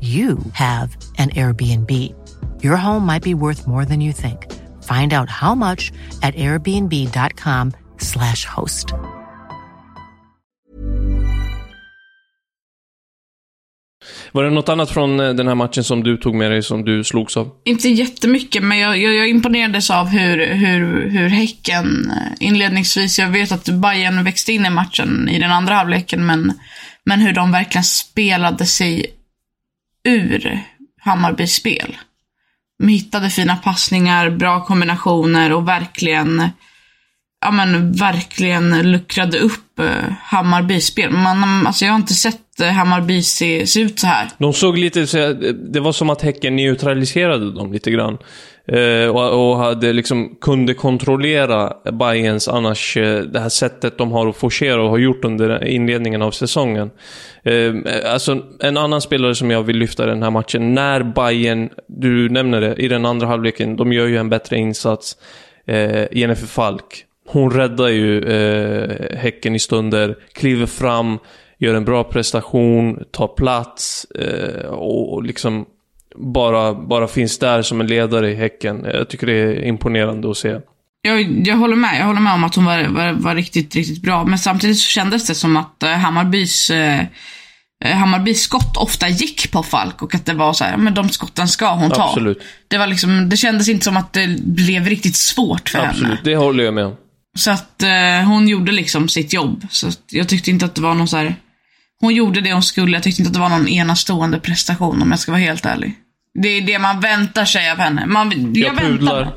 you 0.00 0.38
have 0.52 0.96
an 1.18 1.30
Airbnb. 1.30 1.90
Your 2.62 2.76
home 2.76 3.04
might 3.04 3.24
be 3.24 3.34
worth 3.34 3.66
more 3.66 3.84
than 3.84 4.00
you 4.00 4.12
think. 4.12 4.46
Find 4.84 5.12
out 5.12 5.28
how 5.28 5.54
much 5.56 5.90
at 6.22 6.36
airbnb.com 6.36 7.72
slash 7.98 8.44
host. 8.44 8.94
Var 14.32 14.44
det 14.44 14.50
något 14.50 14.68
annat 14.68 14.90
från 14.90 15.20
eh, 15.20 15.30
den 15.34 15.48
här 15.48 15.54
matchen 15.54 15.84
som 15.84 16.02
du 16.02 16.16
tog 16.16 16.34
med 16.34 16.50
dig 16.50 16.62
som 16.62 16.84
du 16.84 17.04
slogs 17.04 17.36
av? 17.36 17.50
Inte 17.64 17.88
jättemycket, 17.88 18.62
men 18.62 18.78
jag, 18.78 18.98
jag, 18.98 19.14
jag 19.14 19.28
imponerades 19.28 19.90
av 19.90 20.08
hur, 20.08 20.46
hur, 20.46 21.10
hur 21.10 21.28
Häcken 21.28 22.10
eh, 22.10 22.46
inledningsvis, 22.46 23.18
jag 23.18 23.28
vet 23.28 23.52
att 23.52 23.68
Bayern 23.68 24.24
växte 24.24 24.52
in 24.52 24.66
i 24.66 24.70
matchen 24.70 25.28
i 25.28 25.38
den 25.38 25.50
andra 25.50 25.74
halvleken, 25.74 26.26
men, 26.26 26.52
men 27.04 27.20
hur 27.20 27.32
de 27.32 27.52
verkligen 27.52 27.84
spelade 27.84 28.66
sig 28.66 29.06
ur 30.08 30.60
Hammarbys 31.00 31.54
spel. 31.54 31.96
De 32.78 32.88
hittade 32.88 33.30
fina 33.30 33.56
passningar, 33.56 34.30
bra 34.30 34.64
kombinationer 34.64 35.52
och 35.52 35.68
verkligen, 35.68 36.48
ja 37.40 37.50
men 37.50 37.92
verkligen 37.92 38.90
luckrade 38.92 39.38
upp 39.38 39.78
eh, 39.78 40.12
Hammarbys 40.22 40.86
spel. 40.86 41.10
Man, 41.10 41.66
alltså 41.66 41.84
jag 41.84 41.92
har 41.92 41.98
inte 41.98 42.14
sett 42.14 42.60
eh, 42.60 42.68
Hammarby 42.68 43.22
se, 43.22 43.66
se 43.66 43.80
ut 43.80 43.98
så 43.98 44.06
här. 44.06 44.28
De 44.38 44.52
såg 44.52 44.78
lite, 44.78 45.00
det 45.72 45.80
var 45.80 45.92
som 45.92 46.10
att 46.10 46.22
Häcken 46.22 46.56
neutraliserade 46.56 47.52
dem 47.52 47.72
lite 47.72 47.90
grann. 47.90 48.18
Eh, 48.72 49.08
och, 49.08 49.50
och 49.50 49.58
hade 49.58 49.92
liksom, 49.92 50.36
kunde 50.40 50.74
kontrollera 50.74 51.72
Bayerns 51.92 52.48
annars, 52.48 52.96
eh, 52.96 53.22
det 53.22 53.40
här 53.40 53.48
sättet 53.48 53.98
de 53.98 54.12
har 54.12 54.28
att 54.28 54.36
forcera 54.36 54.82
och 54.82 54.90
har 54.90 54.98
gjort 54.98 55.24
under 55.24 55.64
inledningen 55.64 56.22
av 56.22 56.30
säsongen. 56.30 56.90
Eh, 57.42 57.74
alltså 58.12 58.42
en 58.60 58.76
annan 58.76 59.00
spelare 59.00 59.34
som 59.34 59.50
jag 59.50 59.62
vill 59.62 59.76
lyfta 59.76 60.04
i 60.04 60.06
den 60.06 60.22
här 60.22 60.30
matchen, 60.30 60.74
när 60.74 61.02
Bayern, 61.02 61.68
du 61.86 62.28
nämner 62.28 62.60
det, 62.60 62.74
i 62.74 62.88
den 62.88 63.06
andra 63.06 63.26
halvleken, 63.26 63.76
de 63.76 63.92
gör 63.92 64.06
ju 64.06 64.16
en 64.16 64.28
bättre 64.28 64.56
insats. 64.56 65.16
Eh, 65.66 66.06
Jennifer 66.12 66.46
Falk. 66.46 67.04
Hon 67.28 67.50
räddar 67.50 67.88
ju 67.88 68.22
eh, 68.22 69.16
Häcken 69.16 69.54
i 69.54 69.58
stunder, 69.58 70.16
kliver 70.32 70.66
fram, 70.66 71.18
gör 71.58 71.74
en 71.74 71.84
bra 71.84 72.04
prestation, 72.04 73.04
tar 73.10 73.28
plats 73.28 74.06
eh, 74.10 74.68
och, 74.68 75.12
och 75.12 75.22
liksom 75.22 75.66
bara, 76.20 76.74
bara 76.74 77.08
finns 77.08 77.38
där 77.38 77.62
som 77.62 77.80
en 77.80 77.86
ledare 77.86 78.30
i 78.30 78.34
Häcken. 78.34 78.84
Jag 78.94 79.08
tycker 79.08 79.26
det 79.26 79.32
är 79.32 79.64
imponerande 79.64 80.30
att 80.30 80.36
se. 80.36 80.60
Jag, 81.02 81.46
jag 81.46 81.56
håller 81.56 81.76
med. 81.76 82.00
Jag 82.00 82.06
håller 82.06 82.20
med 82.20 82.32
om 82.32 82.44
att 82.44 82.54
hon 82.54 82.64
var, 82.64 82.84
var, 82.84 83.12
var 83.12 83.34
riktigt, 83.34 83.74
riktigt 83.74 84.02
bra. 84.02 84.24
Men 84.24 84.38
samtidigt 84.38 84.78
så 84.78 84.88
kändes 84.88 85.26
det 85.26 85.34
som 85.34 85.56
att 85.56 85.82
eh, 85.82 85.90
Hammarbys, 85.90 86.70
eh, 86.70 87.00
eh, 87.84 87.96
Hammarbys 87.96 88.42
skott 88.42 88.76
ofta 88.76 89.08
gick 89.08 89.52
på 89.52 89.62
Falk 89.62 90.02
och 90.02 90.14
att 90.14 90.26
det 90.26 90.34
var 90.34 90.52
så 90.52 90.64
här, 90.64 90.76
men 90.76 90.94
de 90.94 91.08
skotten 91.08 91.48
ska 91.48 91.74
hon 91.74 91.90
ta. 91.90 92.08
Absolut. 92.08 92.42
Det 92.68 92.78
var 92.78 92.86
liksom, 92.86 93.28
det 93.28 93.36
kändes 93.36 93.68
inte 93.68 93.84
som 93.84 93.96
att 93.96 94.12
det 94.12 94.40
blev 94.42 94.86
riktigt 94.86 95.16
svårt 95.16 95.68
för 95.68 95.78
henne. 95.78 95.90
Absolut, 95.90 96.24
det 96.24 96.36
håller 96.36 96.64
jag 96.64 96.74
med 96.74 96.84
om. 96.84 96.96
Så 97.38 97.50
att 97.50 97.82
eh, 97.82 98.28
hon 98.28 98.48
gjorde 98.48 98.72
liksom 98.72 99.08
sitt 99.08 99.32
jobb. 99.32 99.66
Så 99.70 99.90
jag 100.10 100.28
tyckte 100.28 100.50
inte 100.50 100.64
att 100.64 100.74
det 100.74 100.80
var 100.80 100.94
någon 100.94 101.08
så 101.08 101.16
här. 101.16 101.36
Hon 102.00 102.14
gjorde 102.14 102.40
det 102.40 102.52
hon 102.52 102.62
skulle. 102.62 102.96
Jag 102.96 103.02
tyckte 103.02 103.22
inte 103.22 103.28
att 103.28 103.34
det 103.34 103.40
var 103.40 103.48
någon 103.48 103.68
enastående 103.68 104.40
prestation 104.40 105.02
om 105.02 105.10
jag 105.10 105.20
ska 105.20 105.32
vara 105.32 105.42
helt 105.42 105.66
ärlig. 105.66 105.94
Det 106.34 106.48
är 106.48 106.60
det 106.60 106.78
man 106.78 107.00
väntar 107.00 107.44
sig 107.44 107.70
av 107.70 107.76
henne. 107.78 108.06
Man, 108.06 108.52
jag, 108.54 108.68
Jag 108.68 108.78
pudlar. 108.78 109.32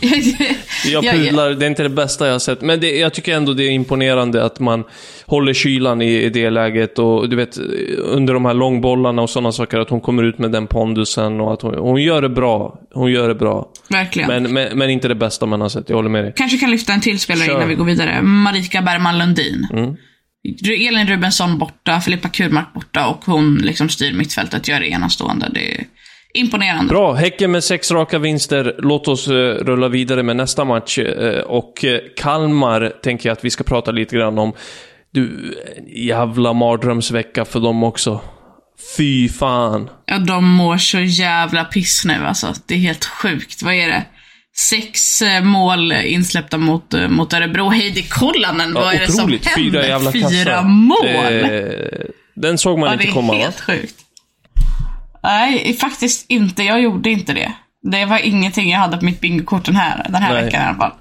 Jag 0.84 1.04
Jag- 1.04 1.14
pudlar, 1.14 1.50
det 1.50 1.66
är 1.66 1.70
inte 1.70 1.82
det 1.82 1.88
bästa 1.88 2.26
jag 2.26 2.34
har 2.34 2.38
sett. 2.38 2.60
Men 2.60 2.80
det, 2.80 2.90
jag 2.90 3.14
tycker 3.14 3.36
ändå 3.36 3.52
det 3.54 3.64
är 3.64 3.70
imponerande 3.70 4.44
att 4.44 4.60
man 4.60 4.84
håller 5.26 5.54
kylan 5.54 6.02
i, 6.02 6.22
i 6.22 6.30
det 6.30 6.50
läget. 6.50 6.98
Och 6.98 7.28
du 7.28 7.36
vet, 7.36 7.58
under 7.98 8.34
de 8.34 8.44
här 8.44 8.54
långbollarna 8.54 9.22
och 9.22 9.30
sådana 9.30 9.52
saker, 9.52 9.78
att 9.78 9.90
hon 9.90 10.00
kommer 10.00 10.22
ut 10.22 10.38
med 10.38 10.52
den 10.52 10.66
pondusen 10.66 11.40
och 11.40 11.52
att 11.52 11.62
hon, 11.62 11.74
hon 11.74 12.02
gör 12.02 12.22
det 12.22 12.28
bra. 12.28 12.78
Hon 12.94 13.12
gör 13.12 13.28
det 13.28 13.34
bra. 13.34 13.68
Verkligen. 13.90 14.28
Men, 14.28 14.52
men, 14.52 14.78
men 14.78 14.90
inte 14.90 15.08
det 15.08 15.14
bästa 15.14 15.46
man 15.46 15.60
har 15.60 15.68
sett, 15.68 15.88
jag 15.88 15.96
håller 15.96 16.10
med 16.10 16.24
dig. 16.24 16.32
Kanske 16.36 16.58
kan 16.58 16.70
lyfta 16.70 16.92
en 16.92 17.00
till 17.00 17.18
spelare 17.18 17.46
Kör. 17.46 17.56
innan 17.56 17.68
vi 17.68 17.74
går 17.74 17.84
vidare. 17.84 18.22
Marika 18.22 18.82
Bergman 18.82 19.18
Lundin. 19.18 19.66
Mm. 19.72 19.96
Elin 20.88 21.06
Rubensson 21.06 21.58
borta, 21.58 22.00
Filippa 22.00 22.28
Kurmark 22.28 22.74
borta 22.74 23.06
och 23.06 23.24
hon 23.24 23.54
liksom 23.54 23.88
styr 23.88 24.12
mittfältet, 24.12 24.68
gör 24.68 24.80
det 24.80 24.86
enastående. 24.88 25.50
Det 25.54 25.74
är 25.74 25.84
imponerande. 26.34 26.88
Bra, 26.88 27.14
Häcken 27.14 27.50
med 27.50 27.64
sex 27.64 27.90
raka 27.90 28.18
vinster. 28.18 28.74
Låt 28.78 29.08
oss 29.08 29.28
eh, 29.28 29.32
rulla 29.54 29.88
vidare 29.88 30.22
med 30.22 30.36
nästa 30.36 30.64
match. 30.64 30.98
Eh, 30.98 31.40
och 31.40 31.84
eh, 31.84 32.00
Kalmar 32.16 32.92
tänker 33.02 33.28
jag 33.28 33.36
att 33.36 33.44
vi 33.44 33.50
ska 33.50 33.64
prata 33.64 33.90
lite 33.90 34.16
grann 34.16 34.38
om. 34.38 34.52
Du, 35.12 35.54
jävla 35.86 36.52
mardrömsvecka 36.52 37.44
för 37.44 37.60
dem 37.60 37.82
också. 37.82 38.20
Fy 38.96 39.28
fan. 39.28 39.90
Ja, 40.06 40.18
de 40.18 40.44
mår 40.44 40.76
så 40.76 40.98
jävla 41.00 41.64
piss 41.64 42.04
nu 42.04 42.14
alltså. 42.26 42.54
Det 42.66 42.74
är 42.74 42.78
helt 42.78 43.04
sjukt. 43.04 43.62
Vad 43.62 43.74
är 43.74 43.88
det? 43.88 44.04
Sex 44.56 45.22
eh, 45.22 45.42
mål 45.42 45.92
insläppta 45.92 46.58
mot, 46.58 46.94
eh, 46.94 47.08
mot 47.08 47.32
Örebro. 47.32 47.68
Heidi 47.68 48.02
Kollanen, 48.02 48.74
vad 48.74 48.94
är 48.94 48.98
det 48.98 49.12
som 49.12 49.30
händer? 49.30 49.50
Fyra 49.56 49.86
jävla 49.86 50.12
Fyra 50.12 50.22
kassar. 50.22 50.62
mål! 50.62 50.98
Det, 51.02 52.06
den 52.36 52.58
såg 52.58 52.78
man 52.78 52.86
ja, 52.86 52.92
inte 52.92 53.04
det 53.04 53.10
är 53.10 53.14
komma 53.14 53.32
va? 53.32 53.38
helt 53.38 53.60
sjukt. 53.60 53.94
Nej, 55.22 55.76
faktiskt 55.80 56.26
inte. 56.28 56.62
Jag 56.62 56.82
gjorde 56.82 57.10
inte 57.10 57.32
det. 57.32 57.52
Det 57.82 58.04
var 58.04 58.18
ingenting 58.18 58.70
jag 58.70 58.78
hade 58.78 58.96
på 58.96 59.04
mitt 59.04 59.20
bingokort 59.20 59.64
den 59.64 59.76
här, 59.76 60.06
den 60.08 60.22
här 60.22 60.34
Nej. 60.34 60.44
veckan 60.44 60.62
i 60.62 60.64
alla 60.64 60.76
fall. 60.78 60.92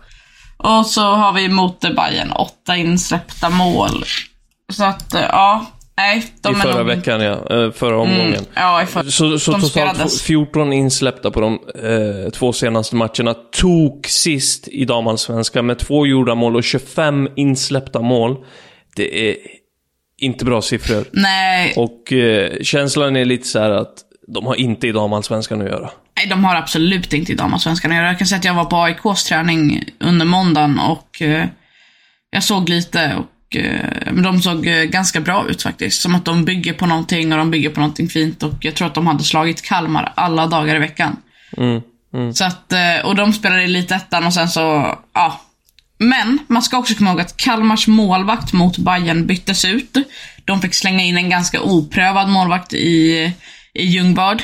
Och 0.58 0.86
så 0.86 1.02
har 1.02 1.34
vi 1.34 1.50
mot 1.50 1.80
Bayern 1.82 2.32
åtta 2.32 2.76
insläppta 2.76 3.50
mål. 3.50 4.04
Så 4.74 4.84
att, 4.84 5.14
eh, 5.14 5.22
ja. 5.22 5.66
Nej, 5.98 6.26
de 6.42 6.54
I 6.54 6.56
är 6.56 6.62
förra 6.62 6.78
nog... 6.78 6.86
veckan 6.88 7.22
ja, 7.22 7.56
Eh, 7.56 7.72
förra 7.72 7.98
omgången. 7.98 8.34
Mm, 8.34 8.46
ja, 8.56 8.84
i 8.84 8.86
för... 8.86 9.04
Så, 9.04 9.40
så 9.40 9.52
totalt 9.52 9.72
spelades. 9.72 10.22
14 10.22 10.74
insläppta 10.74 11.32
på 11.32 11.42
de 11.42 11.60
eh, 11.84 12.30
två 12.32 12.54
senaste 12.54 12.96
matcherna. 12.96 13.34
Tok 13.34 14.08
sist 14.08 14.68
i 14.68 14.86
damallsvenskan 14.86 15.66
med 15.66 15.80
två 15.80 16.06
gjorda 16.06 16.36
mål 16.36 16.56
och 16.56 16.64
25 16.64 17.30
insläppta 17.36 18.02
mål. 18.02 18.38
Det 18.96 19.30
är 19.30 19.36
inte 20.22 20.46
bra 20.46 20.62
siffror. 20.62 21.06
Nej, 21.12 21.74
Och 21.78 22.14
eh, 22.14 22.52
känslan 22.62 23.16
är 23.16 23.26
lite 23.26 23.48
så 23.48 23.60
här 23.60 23.72
att 23.72 23.94
de 24.28 24.46
har 24.46 24.56
inte 24.56 24.88
i 24.88 24.92
damallsvenskan 24.92 25.62
att 25.62 25.68
göra. 25.68 25.90
Nej, 26.18 26.28
de 26.28 26.44
har 26.44 26.56
absolut 26.56 27.14
inte 27.14 27.32
i 27.32 27.36
damallsvenskan 27.36 27.92
att 27.92 27.98
göra. 27.98 28.08
Jag 28.08 28.18
kan 28.18 28.28
säga 28.28 28.40
att 28.40 28.46
jag 28.46 28.54
var 28.54 28.66
på 28.66 28.78
AIKs 28.78 29.24
träning 29.24 29.84
under 30.00 30.26
måndagen 30.26 30.80
och 30.80 31.22
eh, 31.22 31.48
jag 32.30 32.44
såg 32.44 32.70
lite 32.70 33.16
och 33.16 33.56
eh, 33.56 34.14
de 34.24 34.42
såg 34.42 34.68
eh, 34.68 34.84
ganska 34.84 35.20
bra 35.20 35.46
ut 35.50 35.64
faktiskt. 35.64 36.02
Som 36.02 36.16
att 36.16 36.26
de 36.26 36.46
bygger 36.46 36.74
på 36.74 36.86
någonting 36.86 37.32
och 37.32 37.38
de 37.38 37.52
bygger 37.52 37.70
på 37.70 37.80
någonting 37.80 38.10
fint 38.10 38.44
och 38.44 38.54
jag 38.60 38.76
tror 38.76 38.88
att 38.88 38.96
de 38.96 39.08
hade 39.08 39.24
slagit 39.24 39.62
Kalmar 39.62 40.14
alla 40.16 40.48
dagar 40.48 40.76
i 40.76 40.80
veckan. 40.80 41.16
Så 42.34 42.46
att, 42.46 42.74
eh, 42.74 43.06
och 43.06 43.16
de 43.16 43.34
spelade 43.34 43.62
i 43.62 43.66
Elitettan 43.66 44.26
och 44.26 44.34
sen 44.34 44.50
så, 44.50 44.98
ja. 45.14 45.42
Men 46.00 46.40
man 46.48 46.62
ska 46.62 46.78
också 46.78 46.94
komma 46.94 47.10
ihåg 47.10 47.22
att 47.22 47.38
Kalmars 47.38 47.88
målvakt 47.88 48.54
mot 48.54 48.78
Bayern 48.78 49.28
byttes 49.28 49.66
ut. 49.66 49.98
De 50.46 50.62
fick 50.62 50.74
slänga 50.74 51.04
in 51.04 51.18
en 51.18 51.30
ganska 51.30 51.62
oprövad 51.62 52.30
målvakt 52.30 52.74
i, 52.74 53.32
i 53.78 53.84
Ljungbard. 53.84 54.42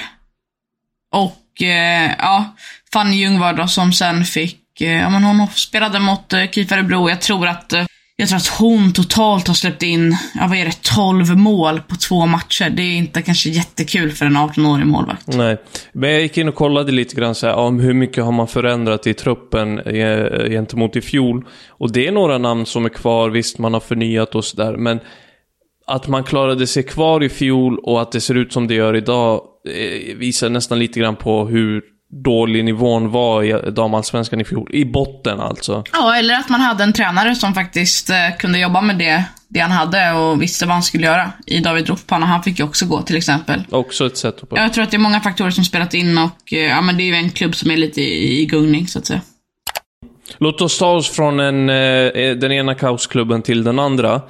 Och 1.12 1.62
eh, 1.62 2.12
ja, 2.20 2.56
Fanny 2.94 3.16
Ljungvard 3.16 3.56
då, 3.56 3.68
som 3.68 3.94
sen 3.94 4.26
fick, 4.26 4.82
eh, 4.82 4.92
ja 4.92 5.10
men 5.10 5.24
hon 5.24 5.48
spelade 5.48 6.00
mot 6.00 6.34
eh, 6.34 6.50
KIF 6.52 6.72
Örebro. 6.72 7.10
Jag 7.10 7.22
tror 7.22 7.48
att, 7.48 7.74
eh, 7.74 7.86
jag 8.16 8.30
tror 8.30 8.38
att 8.38 8.48
hon 8.48 8.94
totalt 8.94 9.48
har 9.48 9.56
släppt 9.56 9.84
in, 9.84 10.18
ja 10.36 10.48
vad 10.48 10.58
är 10.58 10.66
det, 10.66 10.82
12 10.82 11.38
mål 11.38 11.82
på 11.82 11.96
två 11.96 12.26
matcher. 12.26 12.70
Det 12.70 12.82
är 12.82 12.96
inte 12.96 13.22
kanske 13.22 13.50
jättekul 13.50 14.12
för 14.12 14.26
en 14.26 14.38
18-årig 14.38 14.86
målvakt. 14.86 15.28
Nej, 15.28 15.58
men 15.94 16.10
jag 16.10 16.22
gick 16.22 16.38
in 16.38 16.48
och 16.48 16.56
kollade 16.56 16.92
lite 16.92 17.16
grann 17.16 17.36
så 17.36 17.48
här, 17.48 17.56
om 17.56 17.80
hur 17.80 17.94
mycket 17.94 18.24
har 18.24 18.32
man 18.32 18.48
förändrat 18.48 19.08
i 19.08 19.14
truppen 19.14 19.80
eh, 19.80 20.50
gentemot 20.50 20.96
i 20.96 21.02
fjol. 21.02 21.46
Och 21.68 21.92
det 21.92 22.08
är 22.08 22.12
några 22.12 22.38
namn 22.38 22.66
som 22.66 22.86
är 22.86 22.90
kvar, 22.90 23.30
visst 23.30 23.58
man 23.58 23.74
har 23.74 23.82
förnyat 23.82 24.36
och 24.36 24.46
sådär, 24.46 24.78
men 24.78 25.00
att 25.88 26.08
man 26.08 26.24
klarade 26.24 26.68
sig 26.68 26.84
kvar 26.84 27.24
i 27.24 27.30
fjol 27.30 27.80
och 27.80 28.02
att 28.02 28.12
det 28.12 28.22
ser 28.22 28.36
ut 28.36 28.54
som 28.54 28.68
det 28.68 28.74
gör 28.74 28.96
idag 28.96 29.42
eh, 29.68 30.16
visar 30.16 30.50
nästan 30.50 30.80
lite 30.80 31.00
grann 31.00 31.16
på 31.16 31.46
hur 31.46 31.82
dålig 32.24 32.66
nivån 32.66 33.12
var 33.12 33.44
i 33.44 33.72
damallsvenskan 33.72 34.42
i 34.42 34.46
fjol. 34.46 34.70
I 34.74 34.86
botten 34.86 35.40
alltså. 35.40 35.84
Ja, 35.94 36.16
eller 36.16 36.34
att 36.34 36.50
man 36.50 36.62
hade 36.62 36.84
en 36.84 36.94
tränare 36.94 37.36
som 37.36 37.54
faktiskt 37.54 38.10
eh, 38.10 38.16
kunde 38.40 38.60
jobba 38.60 38.82
med 38.82 38.98
det, 38.98 39.24
det 39.50 39.60
han 39.60 39.72
hade 39.72 40.12
och 40.12 40.42
visste 40.42 40.66
vad 40.66 40.74
han 40.74 40.84
skulle 40.84 41.06
göra. 41.06 41.32
I 41.46 41.60
David 41.60 41.90
Rothpan, 41.90 42.24
han 42.24 42.44
fick 42.44 42.60
ju 42.60 42.66
också 42.66 42.86
gå 42.86 43.02
till 43.02 43.18
exempel. 43.18 43.64
Också 43.70 44.06
ett 44.06 44.18
sätt 44.18 44.44
att... 44.44 44.50
Jag 44.52 44.74
tror 44.74 44.84
att 44.84 44.92
det 44.92 44.98
är 44.98 45.00
många 45.00 45.20
faktorer 45.20 45.52
som 45.52 45.64
spelat 45.64 45.94
in 45.94 46.18
och 46.18 46.54
eh, 46.54 46.60
ja, 46.60 46.82
men 46.82 46.98
det 46.98 47.04
är 47.04 47.06
ju 47.06 47.16
en 47.16 47.30
klubb 47.30 47.56
som 47.56 47.72
är 47.72 47.78
lite 47.78 48.02
i, 48.02 48.42
i 48.42 48.46
gungning 48.46 48.88
så 48.88 49.00
att 49.00 49.06
säga. 49.06 49.22
Låt 50.38 50.62
oss 50.62 50.78
ta 50.78 50.92
oss 50.92 51.10
från 51.10 51.40
en, 51.40 51.68
den 52.40 52.52
ena 52.52 52.76
kaosklubben 52.76 53.42
till 53.42 53.64
den 53.64 53.80
andra. 53.80 54.22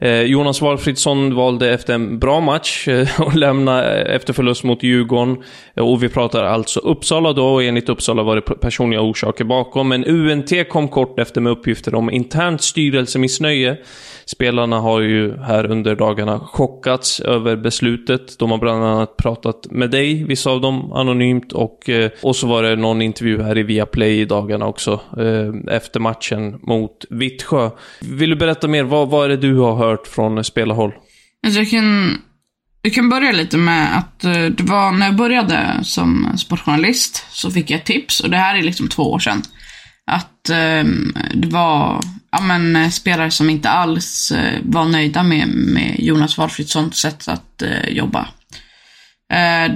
Eh, 0.00 0.22
Jonas 0.22 0.62
Walfridsson 0.62 1.34
valde 1.34 1.70
efter 1.70 1.94
en 1.94 2.18
bra 2.18 2.40
match 2.40 2.88
eh, 2.88 3.20
att 3.20 3.34
lämna 3.34 3.84
eh, 3.84 4.14
efter 4.14 4.32
förlust 4.32 4.64
mot 4.64 4.82
Djurgården. 4.82 5.42
Eh, 5.76 5.84
och 5.84 6.02
vi 6.02 6.08
pratar 6.08 6.44
alltså 6.44 6.80
Uppsala 6.80 7.32
då, 7.32 7.46
och 7.46 7.62
enligt 7.62 7.88
Uppsala 7.88 8.22
var 8.22 8.36
det 8.36 8.42
personliga 8.42 9.00
orsaker 9.00 9.44
bakom. 9.44 9.88
Men 9.88 10.04
UNT 10.04 10.68
kom 10.68 10.88
kort 10.88 11.18
efter 11.18 11.40
med 11.40 11.52
uppgifter 11.52 11.94
om 11.94 12.10
internt 12.10 12.62
styrelsemissnöje. 12.62 13.76
Spelarna 14.24 14.80
har 14.80 15.00
ju 15.00 15.36
här 15.36 15.70
under 15.70 15.94
dagarna 15.94 16.40
chockats 16.40 17.20
över 17.20 17.56
beslutet. 17.56 18.38
De 18.38 18.50
har 18.50 18.58
bland 18.58 18.84
annat 18.84 19.16
pratat 19.16 19.66
med 19.70 19.90
dig, 19.90 20.24
vissa 20.24 20.50
av 20.50 20.60
dem 20.60 20.92
anonymt. 20.92 21.52
Och, 21.52 21.90
och 22.22 22.36
så 22.36 22.46
var 22.46 22.62
det 22.62 22.76
någon 22.76 23.02
intervju 23.02 23.42
här 23.42 23.58
i 23.58 23.62
Viaplay 23.62 24.20
i 24.20 24.24
dagarna 24.24 24.66
också. 24.66 25.00
Efter 25.70 26.00
matchen 26.00 26.58
mot 26.62 27.04
Vittsjö. 27.10 27.70
Vill 28.00 28.30
du 28.30 28.36
berätta 28.36 28.68
mer? 28.68 28.84
Vad, 28.84 29.08
vad 29.08 29.24
är 29.24 29.28
det 29.28 29.36
du 29.36 29.58
har 29.58 29.74
hört 29.74 29.89
från 29.96 30.44
spelarhåll? 30.44 30.92
Alltså 31.46 31.60
jag 31.60 31.70
kan, 31.70 32.18
jag 32.82 32.94
kan 32.94 33.08
börja 33.08 33.32
lite 33.32 33.56
med 33.56 33.98
att 33.98 34.24
eh, 34.24 34.44
det 34.44 34.62
var 34.62 34.92
när 34.92 35.06
jag 35.06 35.16
började 35.16 35.78
som 35.82 36.38
sportjournalist 36.38 37.26
så 37.30 37.50
fick 37.50 37.70
jag 37.70 37.78
ett 37.80 37.86
tips 37.86 38.20
och 38.20 38.30
det 38.30 38.36
här 38.36 38.56
är 38.56 38.62
liksom 38.62 38.88
två 38.88 39.02
år 39.02 39.18
sedan. 39.18 39.42
Att 40.06 40.48
ehm, 40.50 41.14
det 41.34 41.48
var 41.48 42.00
ja, 42.30 42.40
men, 42.40 42.76
eh, 42.76 42.88
spelare 42.88 43.30
som 43.30 43.50
inte 43.50 43.68
alls 43.70 44.32
eh, 44.32 44.58
var 44.62 44.84
nöjda 44.84 45.22
med, 45.22 45.48
med 45.48 45.96
Jonas 45.98 46.38
Valfridssons 46.38 46.96
sätt 46.96 47.28
att 47.28 47.62
jobba. 47.88 48.28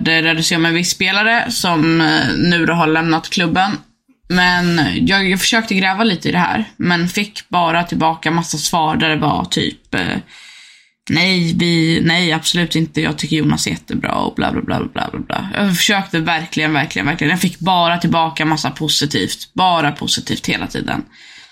Det 0.02 0.22
rörde 0.22 0.42
sig 0.42 0.56
om 0.56 0.66
en 0.66 0.74
viss 0.74 0.90
spelare 0.90 1.50
som 1.50 1.98
nu 2.36 2.66
då 2.66 2.72
har 2.72 2.86
lämnat 2.86 3.30
klubben. 3.30 3.70
Men 4.28 4.80
jag, 5.06 5.30
jag 5.30 5.40
försökte 5.40 5.74
gräva 5.74 6.04
lite 6.04 6.28
i 6.28 6.32
det 6.32 6.38
här, 6.38 6.64
men 6.76 7.08
fick 7.08 7.48
bara 7.48 7.84
tillbaka 7.84 8.30
massa 8.30 8.58
svar 8.58 8.96
där 8.96 9.08
det 9.08 9.16
var 9.16 9.44
typ 9.44 9.94
eh, 9.94 10.18
Nej, 11.10 11.54
vi, 11.56 12.00
nej 12.04 12.32
absolut 12.32 12.76
inte. 12.76 13.00
Jag 13.00 13.18
tycker 13.18 13.36
Jonas 13.36 13.66
är 13.66 13.70
jättebra 13.70 14.14
och 14.14 14.34
bla 14.34 14.52
bla 14.52 14.62
bla 14.62 14.78
bla 14.78 15.08
bla 15.10 15.20
bla. 15.20 15.50
Jag 15.54 15.76
försökte 15.76 16.18
verkligen, 16.18 16.72
verkligen, 16.72 17.06
verkligen. 17.06 17.30
Jag 17.30 17.40
fick 17.40 17.58
bara 17.58 17.98
tillbaka 17.98 18.44
massa 18.44 18.70
positivt. 18.70 19.54
Bara 19.54 19.92
positivt 19.92 20.46
hela 20.46 20.66
tiden. 20.66 21.04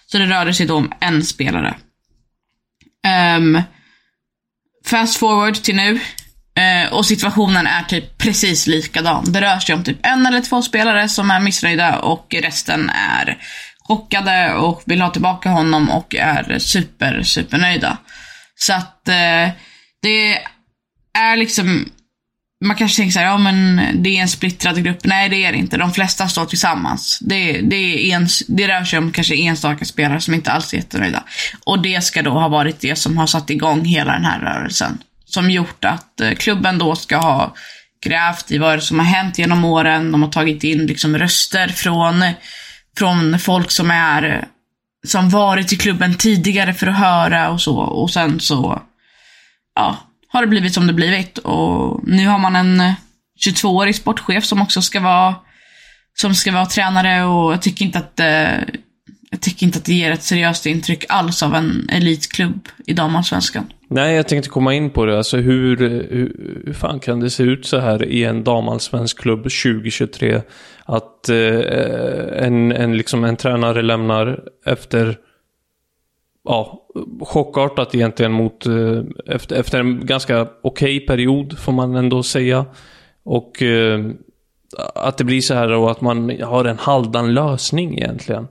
Så 0.07 0.19
det 0.19 0.27
rörde 0.27 0.55
sig 0.55 0.67
då 0.67 0.75
om 0.77 0.93
en 1.01 1.25
spelare. 1.25 1.75
Um, 3.37 3.63
fast 4.87 5.17
forward 5.17 5.55
till 5.55 5.77
nu. 5.77 6.01
Eh, 6.55 6.93
och 6.93 7.07
situationen 7.07 7.67
är 7.67 7.83
typ 7.83 8.19
precis 8.19 8.67
likadan. 8.67 9.33
Det 9.33 9.41
rör 9.41 9.59
sig 9.59 9.75
om 9.75 9.85
typ 9.85 10.07
en 10.07 10.27
eller 10.27 10.41
två 10.41 10.63
spelare 10.63 11.09
som 11.09 11.31
är 11.31 11.41
missnöjda 11.41 11.99
och 11.99 12.35
resten 12.43 12.91
är 12.91 13.39
chockade 13.79 14.55
och 14.55 14.83
vill 14.87 15.01
ha 15.01 15.11
tillbaka 15.11 15.49
honom 15.49 15.91
och 15.91 16.15
är 16.15 16.59
super, 16.59 17.23
supernöjda. 17.23 17.99
Så 18.55 18.73
att 18.73 19.09
eh, 19.09 19.49
det 20.03 20.39
är 21.19 21.37
liksom 21.37 21.87
man 22.65 22.77
kanske 22.77 22.97
tänker 22.97 23.13
såhär, 23.13 23.27
ja 23.27 23.39
men 23.39 23.81
det 24.03 24.19
är 24.19 24.23
en 24.23 24.29
splittrad 24.29 24.85
grupp. 24.85 25.05
Nej 25.05 25.29
det 25.29 25.45
är 25.45 25.53
det 25.53 25.59
inte. 25.59 25.77
De 25.77 25.93
flesta 25.93 26.29
står 26.29 26.45
tillsammans. 26.45 27.19
Det, 27.21 27.61
det, 27.61 28.13
är 28.13 28.17
en, 28.17 28.29
det 28.49 28.69
rör 28.69 28.85
sig 28.85 28.99
om 28.99 29.13
kanske 29.13 29.37
enstaka 29.37 29.85
spelare 29.85 30.21
som 30.21 30.35
inte 30.35 30.53
alls 30.53 30.73
är 30.73 30.77
jättenöjda. 30.77 31.25
Och 31.65 31.83
det 31.83 32.05
ska 32.05 32.23
då 32.23 32.31
ha 32.31 32.49
varit 32.49 32.81
det 32.81 32.97
som 32.97 33.19
har 33.19 33.27
satt 33.27 33.51
igång 33.51 33.85
hela 33.85 34.13
den 34.13 34.25
här 34.25 34.41
rörelsen. 34.41 34.99
Som 35.35 35.51
gjort 35.51 35.85
att 35.85 36.21
eh, 36.21 36.33
klubben 36.33 36.79
då 36.79 36.95
ska 36.95 37.17
ha 37.17 37.55
grävt 38.05 38.51
i 38.51 38.59
vad 38.59 38.83
som 38.83 38.99
har 38.99 39.07
hänt 39.07 39.39
genom 39.39 39.65
åren. 39.65 40.13
De 40.13 40.23
har 40.23 40.31
tagit 40.31 40.65
in 40.65 40.87
liksom 40.87 41.19
röster 41.19 41.69
från, 41.69 42.25
från 42.97 43.39
folk 43.39 43.71
som 43.71 43.91
är 43.91 44.49
som 45.07 45.31
varit 45.31 45.73
i 45.73 45.77
klubben 45.77 46.15
tidigare 46.15 46.75
för 46.75 46.87
att 46.87 46.99
höra 46.99 47.51
och 47.51 47.61
så. 47.61 47.77
Och 47.77 48.11
sen 48.11 48.41
så, 48.41 48.83
ja, 49.75 49.97
har 50.29 50.41
det 50.41 50.47
blivit 50.47 50.75
som 50.75 50.87
det 50.87 50.93
blivit. 50.93 51.39
Och 51.39 52.01
nu 52.09 52.27
har 52.27 52.39
man 52.39 52.57
en 52.57 52.93
22-årig 53.47 53.97
sportchef 53.97 54.45
som 54.45 54.63
också 54.63 54.83
ska 54.83 55.01
vara, 55.01 55.35
som 56.15 56.35
ska 56.35 56.53
vara 56.53 56.67
tränare 56.67 57.25
och 57.25 57.53
jag 57.53 57.63
tycker 57.63 57.85
inte 57.85 57.99
att 57.99 58.21
eh, 58.21 58.77
jag 59.31 59.41
tycker 59.41 59.67
inte 59.67 59.79
att 59.79 59.85
det 59.85 59.95
ger 59.95 60.11
ett 60.11 60.23
seriöst 60.23 60.67
intryck 60.67 61.05
alls 61.09 61.43
av 61.43 61.55
en 61.55 61.89
elitklubb 61.93 62.69
i 62.87 62.93
damallsvenskan. 62.93 63.73
Nej, 63.95 64.17
jag 64.17 64.29
tänkte 64.29 64.51
komma 64.51 64.75
in 64.75 64.91
på 64.91 65.07
det. 65.07 65.17
Alltså 65.17 65.37
hur, 65.37 65.77
hur, 65.77 66.63
hur 66.67 66.73
fan 66.73 67.01
kan 67.01 67.21
det 67.21 67.31
se 67.31 67.43
ut 67.43 67.67
så 67.67 67.79
här 67.79 68.05
i 68.05 68.25
en 68.25 68.45
damallsvensk 68.45 69.21
klubb 69.21 69.43
2023? 69.43 70.43
Att 70.85 71.29
eh, 71.29 72.47
en, 72.47 72.73
en, 72.73 72.97
liksom 72.97 73.25
en 73.25 73.37
tränare 73.37 73.83
lämnar 73.83 74.45
efter 74.67 75.19
ja, 76.45 76.87
chockartat 77.21 77.95
egentligen 77.95 78.33
mot, 78.33 78.67
eh, 78.67 79.03
efter, 79.27 79.57
efter 79.57 79.81
en 79.81 80.07
ganska 80.07 80.43
okej 80.43 80.97
okay 80.97 81.01
period 81.01 81.59
får 81.59 81.73
man 81.73 81.95
ändå 81.95 82.23
säga. 82.23 82.67
Och 83.25 83.63
eh, 83.63 84.01
att 84.95 85.19
det 85.19 85.25
blir 85.25 85.41
så 85.41 85.55
här 85.55 85.73
och 85.73 85.91
att 85.91 86.01
man 86.01 86.41
har 86.43 86.65
en 86.65 86.79
halvdan 86.79 87.35
lösning 87.35 87.99
egentligen. 87.99 88.49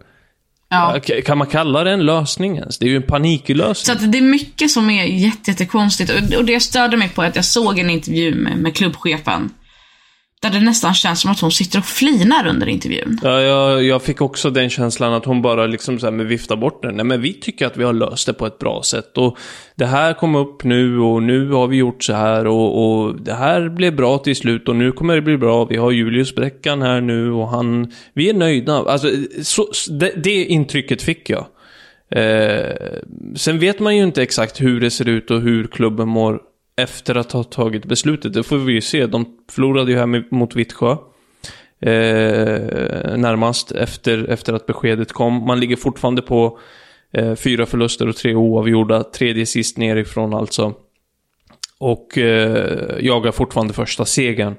Ja. 0.72 1.00
Kan 1.25 1.38
man 1.38 1.48
kalla 1.48 1.84
det 1.84 1.92
en 1.92 2.06
lösning 2.06 2.58
ens? 2.58 2.78
Det 2.78 2.86
är 2.86 2.90
ju 2.90 2.96
en 2.96 3.04
paniklösning. 3.04 4.00
Så 4.00 4.06
det 4.06 4.18
är 4.18 4.22
mycket 4.22 4.72
som 4.72 4.90
är 4.90 5.06
jättekonstigt. 5.06 6.12
Och 6.38 6.46
det 6.46 6.51
jag 6.54 6.62
störde 6.62 6.98
mig 6.98 7.10
på 7.10 7.24
är 7.24 7.28
att 7.28 7.36
jag 7.36 7.46
såg 7.46 7.80
en 7.80 7.90
intervju 7.90 8.36
med, 8.36 8.58
med 8.58 8.75
klubbchefen. 8.75 9.50
Där 10.42 10.50
det 10.50 10.60
nästan 10.60 10.94
känns 10.94 11.22
som 11.22 11.32
att 11.32 11.40
hon 11.40 11.52
sitter 11.52 11.80
och 11.80 11.86
flinar 11.86 12.48
under 12.48 12.68
intervjun. 12.68 13.20
Ja, 13.24 13.42
jag, 13.42 13.84
jag 13.84 14.02
fick 14.02 14.22
också 14.22 14.50
den 14.50 14.70
känslan 14.70 15.14
att 15.14 15.26
hon 15.26 15.42
bara 15.42 15.68
liksom 15.68 16.00
så 16.00 16.06
här 16.06 16.12
med 16.12 16.26
viftar 16.26 16.56
bort 16.56 16.82
den. 16.82 16.96
Nej, 16.96 17.06
men 17.06 17.22
vi 17.22 17.34
tycker 17.34 17.66
att 17.66 17.77
vi 17.77 17.84
har 17.84 17.94
löst 17.94 18.27
det 18.27 18.34
på 18.34 18.46
ett 18.46 18.60
bra 18.60 18.82
sätt. 18.84 19.18
Och 19.18 19.38
det 19.75 19.86
här 19.86 20.14
kom 20.14 20.36
upp 20.36 20.64
nu 20.64 21.00
och 21.00 21.24
nu 21.24 21.51
har 21.51 21.68
vi 21.68 21.77
gjort 21.77 22.04
så 22.04 22.14
här 22.14 22.48
och, 22.48 22.84
och 22.84 23.22
det 23.22 23.34
här 23.34 23.70
blev 23.70 23.96
bra 23.96 24.18
till 24.18 24.36
slut 24.36 24.70
och 24.70 24.75
nu 24.75 24.92
kommer 24.92 25.16
det 25.16 25.22
bli 25.22 25.38
bra. 25.38 25.66
Vi 25.66 25.77
har 25.77 25.92
Julius 25.92 26.36
Bräckan 26.36 26.82
här 26.82 27.01
nu 27.01 27.32
och 27.32 27.48
han... 27.48 27.92
Vi 28.14 28.30
är 28.30 28.34
nöjda. 28.34 28.74
Alltså, 28.74 29.10
så, 29.44 29.68
det, 29.92 30.12
det 30.24 30.46
intrycket 30.46 31.01
fick 31.01 31.30
jag. 31.30 31.46
Eh, 32.16 32.75
sen 33.36 33.60
vet 33.60 33.80
man 33.80 33.98
ju 33.98 34.04
inte 34.04 34.24
exakt 34.24 34.62
hur 34.62 34.80
det 34.80 34.92
ser 34.92 35.10
ut 35.10 35.32
och 35.32 35.42
hur 35.42 35.68
klubben 35.68 36.08
mår 36.08 36.42
efter 36.81 37.15
att 37.15 37.31
ha 37.31 37.44
tagit 37.44 37.85
beslutet. 37.85 38.33
Det 38.33 38.44
får 38.44 38.57
vi 38.57 38.74
ju 38.74 38.81
se. 38.81 39.07
De 39.07 39.25
förlorade 39.51 39.91
ju 39.91 39.98
här 39.98 40.33
mot 40.35 40.55
Vittsjö. 40.55 40.91
Eh, 41.81 43.17
närmast 43.17 43.72
efter, 43.72 44.29
efter 44.29 44.53
att 44.53 44.65
beskedet 44.65 45.11
kom. 45.11 45.33
Man 45.33 45.59
ligger 45.59 45.75
fortfarande 45.75 46.22
på 46.22 46.59
eh, 47.13 47.35
fyra 47.35 47.65
förluster 47.65 48.07
och 48.07 48.15
tre 48.15 48.35
oavgjorda. 48.35 49.03
Tredje 49.03 49.46
sist 49.46 49.77
nerifrån 49.77 50.33
alltså. 50.33 50.74
Och 51.79 52.17
eh, 52.17 53.05
jagar 53.05 53.31
fortfarande 53.31 53.74
första 53.74 54.05
segern. 54.05 54.55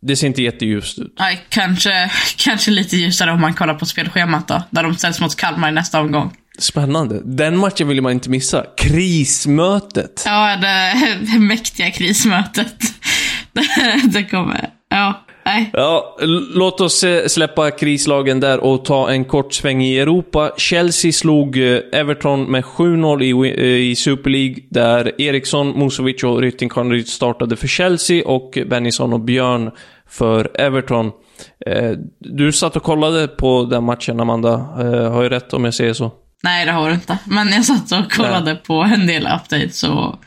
Det 0.00 0.16
ser 0.16 0.26
inte 0.26 0.42
jätteljust 0.42 0.98
ut. 0.98 1.14
Nej, 1.18 1.46
kanske, 1.48 2.10
kanske 2.38 2.70
lite 2.70 2.96
ljusare 2.96 3.32
om 3.32 3.40
man 3.40 3.54
kollar 3.54 3.74
på 3.74 3.86
spelschemat 3.86 4.48
då. 4.48 4.62
Där 4.70 4.82
de 4.82 4.94
ställs 4.94 5.20
mot 5.20 5.36
Kalmar 5.36 5.68
i 5.68 5.72
nästa 5.72 6.00
omgång. 6.00 6.36
Spännande. 6.62 7.20
Den 7.24 7.56
matchen 7.56 7.88
vill 7.88 8.02
man 8.02 8.12
inte 8.12 8.30
missa. 8.30 8.64
Krismötet. 8.76 10.22
Ja, 10.26 10.56
det 10.56 11.38
mäktiga 11.38 11.90
krismötet. 11.90 12.76
det 14.12 14.24
kommer. 14.24 14.70
Ja. 14.88 15.24
Nej. 15.44 15.70
Ja, 15.72 16.16
låt 16.54 16.80
oss 16.80 17.04
eh, 17.04 17.26
släppa 17.26 17.70
krislagen 17.70 18.40
där 18.40 18.60
och 18.60 18.84
ta 18.84 19.10
en 19.10 19.24
kort 19.24 19.52
sväng 19.52 19.82
i 19.82 19.98
Europa. 19.98 20.52
Chelsea 20.56 21.12
slog 21.12 21.56
eh, 21.56 21.78
Everton 21.92 22.50
med 22.50 22.64
7-0 22.64 23.22
i, 23.22 23.30
eh, 23.30 23.90
i 23.90 23.94
Super 23.96 24.30
League, 24.30 24.56
där 24.70 25.20
Eriksson, 25.20 25.78
Musovic 25.78 26.24
och 26.24 26.40
Rytting 26.40 26.70
startade 27.06 27.56
för 27.56 27.66
Chelsea 27.66 28.28
och 28.28 28.58
Bennison 28.66 29.12
och 29.12 29.20
Björn 29.20 29.70
för 30.08 30.50
Everton. 30.54 31.10
Du 32.18 32.52
satt 32.52 32.76
och 32.76 32.82
kollade 32.82 33.28
på 33.28 33.64
den 33.64 33.84
matchen, 33.84 34.20
Amanda. 34.20 34.56
Har 35.12 35.22
jag 35.22 35.32
rätt 35.32 35.52
om 35.52 35.64
jag 35.64 35.74
säger 35.74 35.92
så? 35.92 36.10
Nej, 36.42 36.66
det 36.66 36.72
har 36.72 36.88
du 36.88 36.94
inte. 36.94 37.18
Men 37.24 37.52
jag 37.52 37.64
satt 37.64 37.92
och 37.92 38.12
kollade 38.12 38.52
Nej. 38.52 38.62
på 38.66 38.82
en 38.82 39.06
del 39.06 39.26
updates 39.26 39.82
och, 39.82 40.20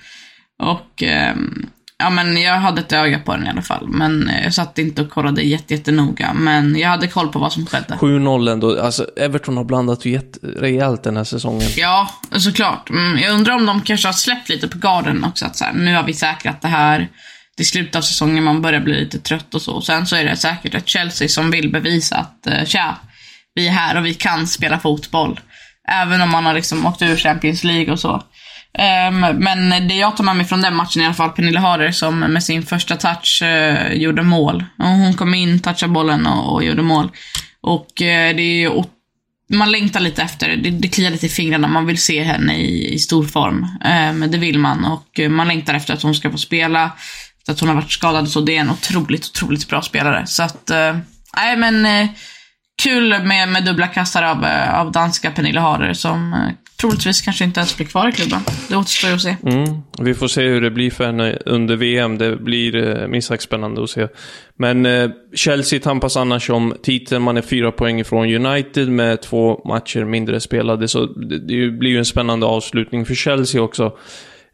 och 0.60 1.04
um, 1.34 1.70
ja, 1.98 2.10
men 2.10 2.42
jag 2.42 2.58
hade 2.58 2.82
ett 2.82 2.94
öga 2.94 3.20
på 3.20 3.32
den 3.36 3.46
i 3.46 3.50
alla 3.50 3.62
fall. 3.62 3.88
Men 3.88 4.32
jag 4.44 4.54
satt 4.54 4.78
inte 4.78 5.02
och 5.02 5.10
kollade 5.10 5.42
jättenoga. 5.42 6.34
Men 6.34 6.76
jag 6.76 6.90
hade 6.90 7.08
koll 7.08 7.28
på 7.28 7.40
vad 7.40 7.54
som 7.54 7.66
skedde. 7.66 7.94
7-0 7.94 8.52
ändå. 8.52 8.82
Alltså, 8.82 9.08
Everton 9.18 9.58
har 9.58 9.64
blandat 9.64 10.06
rejält 10.42 11.04
den 11.04 11.18
här 11.18 11.24
säsongen. 11.24 11.68
Ja, 11.76 12.10
såklart. 12.32 12.90
Mm, 12.90 13.18
jag 13.18 13.34
undrar 13.34 13.56
om 13.56 13.66
de 13.66 13.82
kanske 13.82 14.08
har 14.08 14.14
släppt 14.14 14.50
lite 14.50 14.68
på 14.68 14.78
garden 14.78 15.24
också. 15.24 15.46
Att 15.46 15.56
så 15.56 15.66
här, 15.66 15.74
nu 15.74 15.96
har 15.96 16.04
vi 16.04 16.14
säkrat 16.14 16.62
det 16.62 16.68
här. 16.68 17.10
Det 17.58 17.64
är 17.64 17.66
slutet 17.66 17.96
av 17.96 18.02
säsongen, 18.02 18.44
man 18.44 18.62
börjar 18.62 18.80
bli 18.80 19.00
lite 19.00 19.20
trött 19.20 19.56
och 19.56 19.62
så. 19.62 19.82
Sen 19.82 20.08
så 20.08 20.16
är 20.16 20.26
det 20.26 20.36
säkert 20.36 20.76
ett 20.76 20.88
Chelsea 20.88 21.28
som 21.28 21.52
vill 21.52 21.72
bevisa 21.72 22.16
att, 22.16 22.48
uh, 22.48 22.66
tja, 22.66 22.98
vi 23.54 23.68
är 23.68 23.72
här 23.72 23.98
och 23.98 24.06
vi 24.06 24.14
kan 24.14 24.48
spela 24.48 24.80
fotboll. 24.80 25.40
Även 25.88 26.22
om 26.22 26.30
man 26.30 26.46
har 26.46 26.54
liksom 26.54 26.86
åkt 26.86 27.02
ur 27.02 27.16
Champions 27.16 27.64
League 27.64 27.92
och 27.92 28.00
så. 28.00 28.24
Um, 28.78 29.20
men 29.20 29.88
det 29.88 29.96
jag 29.96 30.18
tar 30.18 30.24
med 30.24 30.36
mig 30.36 30.46
från 30.46 30.62
den 30.62 30.76
matchen 30.76 31.02
i 31.02 31.06
alla 31.06 31.14
fall, 31.14 31.30
Pernilla 31.30 31.60
Harder 31.60 31.92
som 31.92 32.20
med 32.20 32.44
sin 32.44 32.64
första 32.64 32.96
touch 32.96 33.42
uh, 33.44 33.94
gjorde 33.94 34.22
mål. 34.22 34.66
Och 34.80 34.88
hon 34.88 35.14
kom 35.14 35.34
in, 35.34 35.60
touchade 35.60 35.94
bollen 35.94 36.28
och, 36.28 36.54
och 36.54 36.64
gjorde 36.64 36.82
mål. 36.82 37.12
Och 37.62 37.88
uh, 38.02 38.36
det 38.36 38.64
är 38.64 38.86
man 39.50 39.72
längtar 39.72 40.00
lite 40.00 40.24
efter, 40.24 40.56
det, 40.56 40.70
det 40.70 40.88
kliar 40.88 41.12
lite 41.12 41.26
i 41.26 41.30
fingrarna, 41.30 41.68
man 41.68 41.86
vill 41.86 41.98
se 41.98 42.24
henne 42.24 42.58
i, 42.58 42.94
i 42.94 43.00
stor 43.00 43.26
form. 43.26 43.68
Um, 44.12 44.32
det 44.32 44.38
vill 44.38 44.60
man 44.60 44.86
och 44.86 45.20
eh, 45.20 45.30
man 45.30 45.48
längtar 45.48 45.74
efter 45.74 45.94
att 45.94 46.02
hon 46.02 46.16
ska 46.16 46.32
få 46.32 46.38
spela. 46.38 46.92
Efter 47.40 47.54
att 47.54 47.60
hon 47.60 47.70
har 47.70 47.76
varit 47.76 47.92
skadad 47.92 48.30
så 48.30 48.42
det 48.42 48.58
är 48.58 48.62
en 48.62 48.72
otroligt, 48.72 49.26
otroligt 49.26 49.70
bra 49.70 49.82
spelare. 49.82 50.28
Så 50.28 50.44
att, 50.44 50.72
nej 51.38 51.58
men 51.58 52.08
kul 52.84 53.10
med, 53.10 53.50
med 53.50 53.66
dubbla 53.66 53.88
kassar 53.88 54.24
av, 54.24 54.46
eh, 54.46 54.80
av 54.80 54.92
danska 54.92 55.32
Pernille 55.32 55.60
Harder 55.60 55.94
som 55.94 56.34
eh, 56.34 56.54
troligtvis 56.82 57.22
kanske 57.22 57.44
inte 57.44 57.60
ens 57.60 57.78
blir 57.78 57.88
kvar 57.88 58.10
i 58.10 58.12
klubben. 58.12 58.40
Det 58.70 58.76
återstår 58.76 59.10
ju 59.10 59.16
att 59.16 59.22
se. 59.22 59.36
Mm. 59.44 59.82
Vi 60.00 60.14
får 60.14 60.28
se 60.28 60.42
hur 60.42 60.62
det 60.62 60.72
blir 60.72 60.92
för 60.92 61.06
henne 61.06 61.38
under 61.46 61.76
VM. 61.76 62.18
Det 62.18 62.36
blir 62.36 63.02
eh, 63.02 63.08
minst 63.08 63.28
sagt 63.28 63.44
spännande 63.44 63.84
att 63.84 63.90
se. 63.90 64.08
Men 64.58 64.86
eh, 64.86 65.10
Chelsea 65.36 65.80
tampas 65.80 66.18
annars 66.18 66.50
om 66.50 66.76
titeln. 66.84 67.24
Man 67.24 67.38
är 67.38 67.42
fyra 67.42 67.72
poäng 67.72 68.00
ifrån 68.00 68.46
United 68.46 68.90
med 68.90 69.22
två 69.22 69.62
matcher 69.66 70.04
mindre 70.04 70.40
spelade. 70.40 70.88
Så 70.88 71.06
det, 71.06 71.40
det 71.40 71.72
blir 71.72 71.92
ju 71.92 71.98
en 71.98 72.06
spännande 72.06 72.46
avslutning 72.46 73.06
för 73.06 73.16
Chelsea 73.16 73.62
också. 73.62 73.98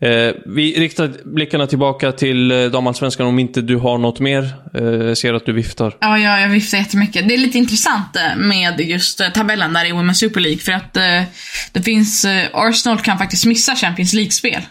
Eh, 0.01 0.33
vi 0.45 0.79
riktar 0.79 1.11
blickarna 1.25 1.67
tillbaka 1.67 2.11
till 2.11 2.51
eh, 2.51 2.65
damallsvenskan 2.65 3.27
om 3.27 3.39
inte 3.39 3.61
du 3.61 3.75
har 3.75 3.97
något 3.97 4.19
mer. 4.19 4.53
Eh, 4.73 4.83
jag 4.83 5.17
ser 5.17 5.33
att 5.33 5.45
du 5.45 5.53
viftar. 5.53 5.97
Ja, 5.99 6.17
ja, 6.19 6.39
jag 6.39 6.49
viftar 6.49 6.77
jättemycket. 6.77 7.27
Det 7.27 7.33
är 7.33 7.37
lite 7.37 7.57
intressant 7.57 8.15
eh, 8.15 8.37
med 8.37 8.79
just 8.79 9.21
eh, 9.21 9.29
tabellen 9.29 9.73
där 9.73 9.85
i 9.85 9.91
Women's 9.91 10.13
Super 10.13 10.41
League. 10.41 10.59
För 10.59 10.71
att 10.71 10.97
eh, 10.97 11.23
det 11.71 11.81
finns, 11.81 12.25
Arsenal 12.53 12.99
kan 12.99 13.17
faktiskt 13.17 13.45
missa 13.45 13.75
Champions 13.75 14.13
League-spel. 14.13 14.61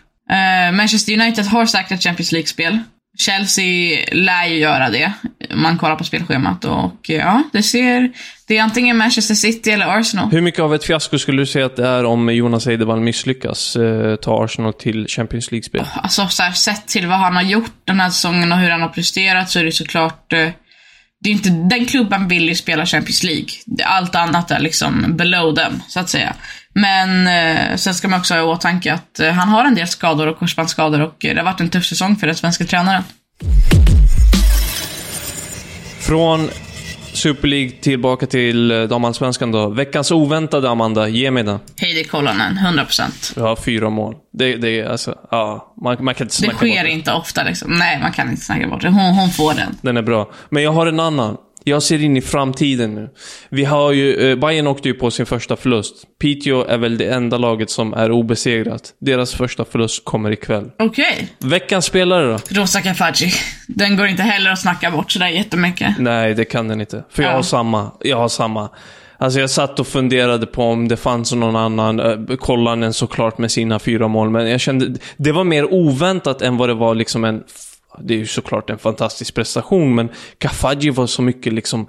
Manchester 0.72 1.12
United 1.12 1.44
har 1.44 1.66
säkrat 1.66 2.02
Champions 2.02 2.32
League-spel. 2.32 2.78
Chelsea 3.18 3.98
lär 4.12 4.46
ju 4.46 4.56
göra 4.56 4.90
det. 4.90 5.12
Man 5.54 5.78
kollar 5.78 5.96
på 5.96 6.04
spelschemat 6.04 6.64
och 6.64 6.94
ja, 7.02 7.42
det 7.52 7.62
ser... 7.62 8.10
Det 8.46 8.58
är 8.58 8.62
antingen 8.62 8.96
Manchester 8.96 9.34
City 9.34 9.70
eller 9.70 9.98
Arsenal. 9.98 10.30
Hur 10.30 10.40
mycket 10.40 10.60
av 10.60 10.74
ett 10.74 10.84
fiasko 10.84 11.18
skulle 11.18 11.42
du 11.42 11.46
säga 11.46 11.66
att 11.66 11.76
det 11.76 11.86
är 11.86 12.04
om 12.04 12.34
Jonas 12.34 12.66
Eidevall 12.66 13.00
misslyckas 13.00 13.76
eh, 13.76 14.16
ta 14.16 14.44
Arsenal 14.44 14.72
till 14.72 15.06
Champions 15.08 15.50
League-spel? 15.50 15.84
Alltså, 15.94 16.28
så 16.28 16.42
här, 16.42 16.52
sett 16.52 16.86
till 16.86 17.06
vad 17.06 17.18
han 17.18 17.36
har 17.36 17.42
gjort 17.42 17.72
den 17.84 18.00
här 18.00 18.10
säsongen 18.10 18.52
och 18.52 18.58
hur 18.58 18.70
han 18.70 18.82
har 18.82 18.88
presterat 18.88 19.50
så 19.50 19.58
är 19.58 19.64
det 19.64 19.72
såklart... 19.72 20.32
Eh, 20.32 20.48
det 21.22 21.30
är 21.30 21.32
inte, 21.32 21.50
den 21.50 21.86
klubben 21.86 22.28
vill 22.28 22.48
ju 22.48 22.54
spela 22.54 22.86
Champions 22.86 23.22
League. 23.22 23.48
Allt 23.84 24.14
annat 24.14 24.50
är 24.50 24.60
liksom 24.60 25.16
below 25.16 25.54
them, 25.56 25.82
så 25.88 26.00
att 26.00 26.08
säga. 26.08 26.34
Men 26.74 27.26
eh, 27.26 27.76
sen 27.76 27.94
ska 27.94 28.08
man 28.08 28.20
också 28.20 28.34
ha 28.34 28.40
i 28.40 28.44
åtanke 28.44 28.92
att 28.92 29.20
eh, 29.20 29.30
han 29.30 29.48
har 29.48 29.64
en 29.64 29.74
del 29.74 29.86
skador 29.88 30.26
och 30.26 30.38
korsbandsskador 30.38 31.00
och 31.00 31.16
det 31.18 31.36
har 31.36 31.44
varit 31.44 31.60
en 31.60 31.70
tuff 31.70 31.86
säsong 31.86 32.16
för 32.16 32.26
den 32.26 32.36
svenska 32.36 32.64
tränaren. 32.64 33.02
Från 36.00 36.50
Super 37.12 37.48
League 37.48 37.70
tillbaka 37.70 38.26
till 38.26 38.70
eh, 38.70 38.82
damallsvenskan 38.82 39.52
då. 39.52 39.68
Veckans 39.68 40.10
oväntade, 40.10 40.70
Amanda. 40.70 41.08
Ge 41.08 41.30
mig 41.30 41.42
den. 41.42 41.58
Heidi 41.80 42.04
Kolonen, 42.04 42.58
100%. 42.58 43.32
Ja, 43.36 43.56
fyra 43.64 43.90
mål. 43.90 44.14
Det, 44.32 44.56
det 44.56 44.80
är 44.80 44.88
alltså, 44.88 45.14
ja, 45.30 45.74
man, 45.82 46.04
man 46.04 46.14
kan 46.14 46.24
inte 46.24 46.36
snacka 46.36 46.52
Det 46.52 46.56
sker 46.56 46.82
bort 46.84 46.92
inte 46.92 47.12
ofta 47.12 47.42
liksom. 47.42 47.72
Nej, 47.72 47.98
man 48.00 48.12
kan 48.12 48.30
inte 48.30 48.42
snacka 48.42 48.68
bort 48.68 48.82
det. 48.82 48.88
Hon, 48.88 49.14
hon 49.14 49.30
får 49.30 49.54
den. 49.54 49.76
Den 49.82 49.96
är 49.96 50.02
bra. 50.02 50.30
Men 50.48 50.62
jag 50.62 50.72
har 50.72 50.86
en 50.86 51.00
annan. 51.00 51.36
Jag 51.64 51.82
ser 51.82 52.02
in 52.02 52.16
i 52.16 52.20
framtiden 52.20 52.94
nu. 52.94 53.08
Vi 53.48 53.64
har 53.64 53.92
ju, 53.92 54.30
eh, 54.30 54.36
Bayern 54.38 54.66
åkte 54.66 54.88
ju 54.88 54.94
på 54.94 55.10
sin 55.10 55.26
första 55.26 55.56
förlust. 55.56 55.94
Piteå 56.20 56.64
är 56.64 56.78
väl 56.78 56.98
det 56.98 57.06
enda 57.06 57.38
laget 57.38 57.70
som 57.70 57.94
är 57.94 58.10
obesegrat. 58.12 58.82
Deras 59.00 59.34
första 59.34 59.64
förlust 59.64 60.04
kommer 60.04 60.30
ikväll. 60.30 60.70
Okej. 60.78 61.28
Veckans 61.38 61.84
spelare 61.84 62.26
då? 62.32 62.38
Rosa 62.60 62.80
Kafaji. 62.80 63.30
Den 63.68 63.96
går 63.96 64.06
inte 64.06 64.22
heller 64.22 64.50
att 64.50 64.60
snacka 64.60 64.90
bort 64.90 65.12
sådär 65.12 65.28
jättemycket. 65.28 65.94
Nej, 65.98 66.34
det 66.34 66.44
kan 66.44 66.68
den 66.68 66.80
inte. 66.80 67.04
För 67.10 67.22
jag 67.22 67.32
Ja. 67.32 67.36
har 67.36 67.42
samma. 67.42 67.90
Jag 68.00 68.16
har 68.16 68.28
samma. 68.28 68.68
Alltså 69.18 69.40
jag 69.40 69.50
satt 69.50 69.80
och 69.80 69.86
funderade 69.86 70.46
på 70.46 70.62
om 70.64 70.88
det 70.88 70.96
fanns 70.96 71.32
någon 71.32 71.56
annan. 71.56 72.00
Uh, 72.00 72.36
Kollanen 72.36 72.92
såklart 72.92 73.38
med 73.38 73.50
sina 73.50 73.78
fyra 73.78 74.08
mål. 74.08 74.30
Men 74.30 74.50
jag 74.50 74.60
kände, 74.60 74.98
det 75.16 75.32
var 75.32 75.44
mer 75.44 75.74
oväntat 75.74 76.42
än 76.42 76.56
vad 76.56 76.68
det 76.68 76.74
var 76.74 76.94
liksom 76.94 77.24
en... 77.24 77.42
Det 77.98 78.14
är 78.14 78.18
ju 78.18 78.26
såklart 78.26 78.70
en 78.70 78.78
fantastisk 78.78 79.34
prestation, 79.34 79.94
men 79.94 80.08
Kafaji 80.38 80.90
var 80.90 81.06
så 81.06 81.22
mycket 81.22 81.52
liksom... 81.52 81.88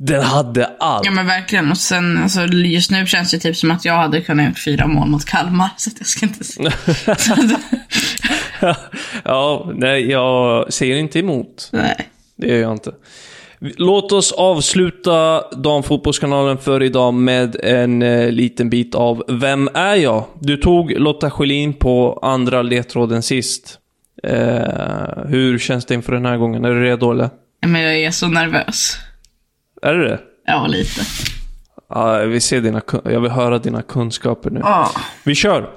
Den 0.00 0.22
hade 0.22 0.66
allt. 0.66 1.04
Ja 1.04 1.10
men 1.10 1.26
verkligen. 1.26 1.70
Och 1.70 1.76
sen, 1.76 2.18
alltså, 2.22 2.46
just 2.46 2.90
nu 2.90 3.06
känns 3.06 3.30
det 3.30 3.38
typ 3.38 3.56
som 3.56 3.70
att 3.70 3.84
jag 3.84 3.94
hade 3.94 4.20
kunnat 4.20 4.48
gjort 4.48 4.58
fyra 4.58 4.86
mål 4.86 5.08
mot 5.08 5.24
Kalmar. 5.24 5.68
Så 5.76 5.90
jag 5.98 6.06
ska 6.06 6.26
inte 6.26 6.44
säga. 6.44 6.72
ja, 9.24 9.72
nej, 9.74 10.10
jag 10.10 10.72
säger 10.72 10.96
inte 10.96 11.18
emot. 11.18 11.68
Nej. 11.72 12.08
Det 12.36 12.48
gör 12.48 12.56
jag 12.56 12.72
inte. 12.72 12.92
Låt 13.60 14.12
oss 14.12 14.32
avsluta 14.32 15.44
Damfotbollskanalen 15.50 16.58
för 16.58 16.82
idag 16.82 17.14
med 17.14 17.56
en 17.62 18.02
eh, 18.02 18.30
liten 18.30 18.70
bit 18.70 18.94
av 18.94 19.24
Vem 19.28 19.68
är 19.74 19.94
jag? 19.94 20.24
Du 20.40 20.56
tog 20.56 20.92
Lotta 21.00 21.30
Schelin 21.30 21.72
på 21.72 22.18
andra 22.22 22.62
ledtråden 22.62 23.22
sist. 23.22 23.78
Eh, 24.22 25.26
hur 25.26 25.58
känns 25.58 25.86
det 25.86 25.94
inför 25.94 26.12
den 26.12 26.26
här 26.26 26.36
gången? 26.36 26.64
Är 26.64 26.70
du 26.70 26.82
redo 26.82 27.12
eller? 27.12 27.30
Men 27.66 27.80
jag 27.80 28.00
är 28.00 28.10
så 28.10 28.28
nervös. 28.28 28.96
Är 29.82 29.94
du 29.94 30.04
det? 30.04 30.20
Ja, 30.46 30.66
lite. 30.66 31.00
Ja, 31.88 32.20
jag, 32.20 32.26
vill 32.26 32.42
se 32.42 32.60
dina, 32.60 32.82
jag 33.04 33.20
vill 33.20 33.30
höra 33.30 33.58
dina 33.58 33.82
kunskaper 33.82 34.50
nu. 34.50 34.60
Ja. 34.62 34.90
Vi 35.24 35.34
kör! 35.34 35.70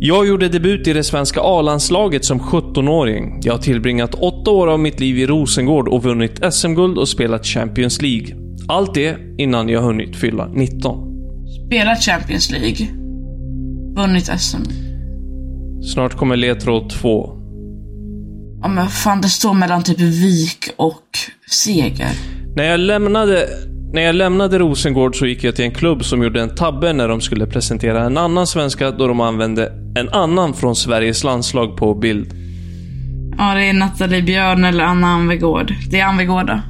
Jag 0.00 0.26
gjorde 0.26 0.48
debut 0.48 0.86
i 0.86 0.92
det 0.92 1.04
svenska 1.04 1.40
A-landslaget 1.40 2.24
som 2.24 2.40
17-åring. 2.40 3.40
Jag 3.42 3.52
har 3.52 3.58
tillbringat 3.58 4.14
åtta 4.14 4.50
år 4.50 4.66
av 4.66 4.80
mitt 4.80 5.00
liv 5.00 5.18
i 5.18 5.26
Rosengård 5.26 5.88
och 5.88 6.02
vunnit 6.02 6.54
SM-guld 6.54 6.98
och 6.98 7.08
spelat 7.08 7.46
Champions 7.46 8.02
League. 8.02 8.36
Allt 8.68 8.94
det 8.94 9.16
innan 9.38 9.68
jag 9.68 9.80
hunnit 9.80 10.16
fylla 10.16 10.46
19. 10.46 11.16
Spelat 11.66 12.02
Champions 12.02 12.50
League. 12.50 12.86
Vunnit 13.96 14.40
SM. 14.40 14.85
Snart 15.92 16.14
kommer 16.14 16.36
ledtråd 16.36 16.90
2. 16.90 17.32
Ja 18.62 18.68
men 18.68 18.88
fan, 18.88 19.20
det 19.20 19.28
står 19.28 19.54
mellan 19.54 19.82
typ 19.82 20.00
Vik 20.00 20.70
och 20.76 21.02
Seger. 21.50 22.10
När 22.56 22.64
jag 22.64 22.80
lämnade 22.80 23.48
när 23.92 24.02
jag 24.02 24.14
lämnade 24.14 24.58
Rosengård 24.58 25.16
så 25.16 25.26
gick 25.26 25.44
jag 25.44 25.56
till 25.56 25.64
en 25.64 25.74
klubb 25.74 26.04
som 26.04 26.22
gjorde 26.22 26.40
en 26.40 26.54
tabbe 26.54 26.92
när 26.92 27.08
de 27.08 27.20
skulle 27.20 27.46
presentera 27.46 28.04
en 28.04 28.18
annan 28.18 28.46
svenska 28.46 28.90
då 28.90 29.06
de 29.06 29.20
använde 29.20 29.72
en 29.96 30.08
annan 30.08 30.54
från 30.54 30.76
Sveriges 30.76 31.24
landslag 31.24 31.76
på 31.76 31.94
bild. 31.94 32.32
Ja, 33.38 33.54
det 33.54 33.64
är 33.64 33.72
Nathalie 33.72 34.22
Björn 34.22 34.64
eller 34.64 34.84
Anna 34.84 35.06
Anvegård. 35.06 35.74
Det 35.90 36.00
är 36.00 36.04
Anvegård 36.04 36.46
då. 36.46 36.60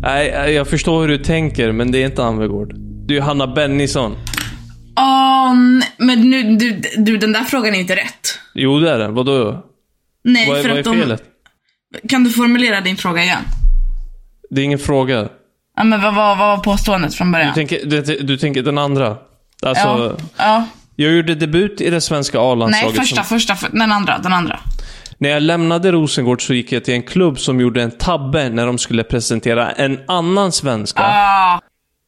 Nej, 0.00 0.52
jag 0.54 0.68
förstår 0.68 1.00
hur 1.00 1.08
du 1.08 1.18
tänker, 1.18 1.72
men 1.72 1.92
det 1.92 2.02
är 2.02 2.06
inte 2.06 2.24
Anvegård. 2.24 2.74
Det 3.08 3.16
är 3.16 3.20
Hanna 3.20 3.46
Bennison. 3.46 4.16
Nej, 4.96 5.92
men 5.96 6.30
nu, 6.30 6.56
du, 6.56 6.82
du, 6.96 7.16
den 7.16 7.32
där 7.32 7.44
frågan 7.44 7.74
är 7.74 7.78
inte 7.80 7.96
rätt. 7.96 8.38
Jo, 8.54 8.80
det 8.80 8.90
är 8.90 8.98
den. 8.98 9.14
Vadå? 9.14 9.64
Nej, 10.24 10.48
vad, 10.48 10.58
är- 10.58 10.62
för 10.62 10.68
vad 10.68 10.76
är 10.76 10.80
att 10.80 10.84
de... 10.84 11.00
felet? 11.00 11.22
Kan 12.08 12.24
du 12.24 12.30
formulera 12.30 12.80
din 12.80 12.96
fråga 12.96 13.22
igen? 13.22 13.42
Det 14.50 14.60
är 14.60 14.64
ingen 14.64 14.78
fråga. 14.78 15.28
Ja, 15.76 15.84
men 15.84 16.02
vad, 16.02 16.14
vad, 16.14 16.38
vad 16.38 16.56
var 16.56 16.64
påståendet 16.64 17.14
från 17.14 17.32
början? 17.32 17.48
Du 17.48 17.54
tänker, 17.54 17.86
du, 17.86 18.00
du 18.22 18.36
tänker 18.36 18.62
den 18.62 18.78
andra? 18.78 19.16
Alltså, 19.62 19.88
ja. 19.88 20.16
ja. 20.36 20.66
jag 20.96 21.12
gjorde 21.12 21.34
debut 21.34 21.80
i 21.80 21.90
det 21.90 22.00
svenska 22.00 22.38
Nej, 22.38 22.46
A-landslaget. 22.52 22.98
första, 22.98 23.22
som, 23.22 23.38
första, 23.38 23.54
för, 23.54 23.68
den 23.72 23.92
andra, 23.92 24.18
den 24.18 24.32
andra. 24.32 24.60
när 25.18 25.28
jag 25.28 25.42
lämnade 25.42 25.92
Rosengård 25.92 26.46
så 26.46 26.54
gick 26.54 26.72
jag 26.72 26.84
till 26.84 26.94
en 26.94 27.02
klubb 27.02 27.38
som 27.38 27.60
gjorde 27.60 27.82
en 27.82 27.90
tabbe 27.90 28.48
när 28.48 28.66
de 28.66 28.78
skulle 28.78 29.04
presentera 29.04 29.70
en 29.70 30.00
annan 30.08 30.52
svenska. 30.52 31.02
Ah, 31.02 31.60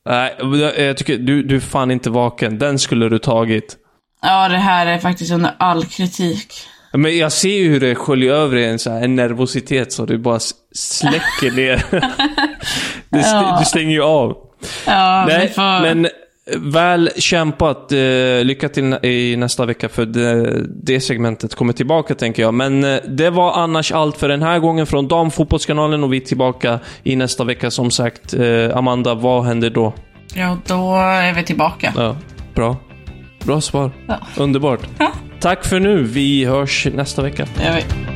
Nej, 0.07 0.35
jag, 0.79 0.97
tycker 0.97 1.19
du, 1.19 1.43
du 1.43 1.57
är 1.57 1.61
fan 1.61 1.91
inte 1.91 2.11
vaken. 2.11 2.59
Den 2.59 2.79
skulle 2.79 3.09
du 3.09 3.19
tagit. 3.19 3.77
ja, 4.23 4.49
det 4.49 4.57
här 4.57 4.87
är 4.87 4.99
faktiskt 4.99 5.33
under 5.33 5.51
all 5.59 5.85
kritik. 5.85 6.53
Men 6.93 7.19
jag 7.19 7.33
ser 7.33 7.57
ju 7.59 7.69
hur 7.71 7.81
det 7.81 7.95
sköljer 7.95 8.33
över 8.33 8.57
en, 8.57 8.79
så 8.79 8.91
här, 8.91 9.03
en 9.03 9.17
nervositet 9.17 9.93
så 9.93 10.07
du 10.07 10.19
bara 10.19 10.39
släcker 10.75 11.51
ner. 11.57 11.85
du, 13.11 13.19
Ja. 13.19 13.57
du 13.59 13.65
stänger 13.65 13.91
ju 13.93 14.03
av. 14.03 14.37
Ja, 14.87 15.25
Nej, 15.29 15.49
får... 15.49 15.81
men 15.83 16.09
väl 16.55 17.11
kämpat. 17.17 17.93
Eh, 17.93 17.99
lycka 18.45 18.69
till 18.69 18.93
i 19.03 19.37
nästa 19.37 19.67
vecka 19.67 19.89
för 19.89 20.07
det, 20.07 20.63
det 20.67 21.01
segmentet 21.01 21.55
kommer 21.55 21.73
tillbaka 21.73 22.15
tänker 22.15 22.43
jag. 22.43 22.55
Men 22.55 22.85
eh, 22.85 22.99
det 23.09 23.31
var 23.31 23.53
annars 23.53 23.93
allt 23.93 24.17
för 24.17 24.29
den 24.29 24.43
här 24.43 24.59
gången 24.59 24.87
från 24.87 25.09
Damfotbollskanalen 25.09 26.05
och 26.05 26.13
vi 26.13 26.17
är 26.17 26.21
tillbaka 26.21 26.81
i 27.03 27.17
nästa 27.17 27.45
vecka 27.45 27.71
som 27.71 27.91
sagt. 27.91 28.35
Eh, 28.35 28.77
Amanda, 28.77 29.15
vad 29.15 29.45
händer 29.45 29.71
då? 29.71 29.93
Ja, 30.35 30.59
då 30.67 30.97
är 30.97 31.35
vi 31.35 31.43
tillbaka. 31.43 31.93
Ja, 31.97 32.17
bra. 32.55 32.77
Bra 33.45 33.61
svar. 33.61 33.91
Ja. 34.07 34.19
Underbart. 34.37 34.81
Ja. 34.99 35.13
Tack 35.41 35.65
för 35.65 35.81
nu. 35.81 36.03
Vi 36.03 36.45
hörs 36.45 36.87
nästa 36.95 37.23
vecka. 37.23 37.47
Gör 37.65 37.75
vi. 37.75 38.16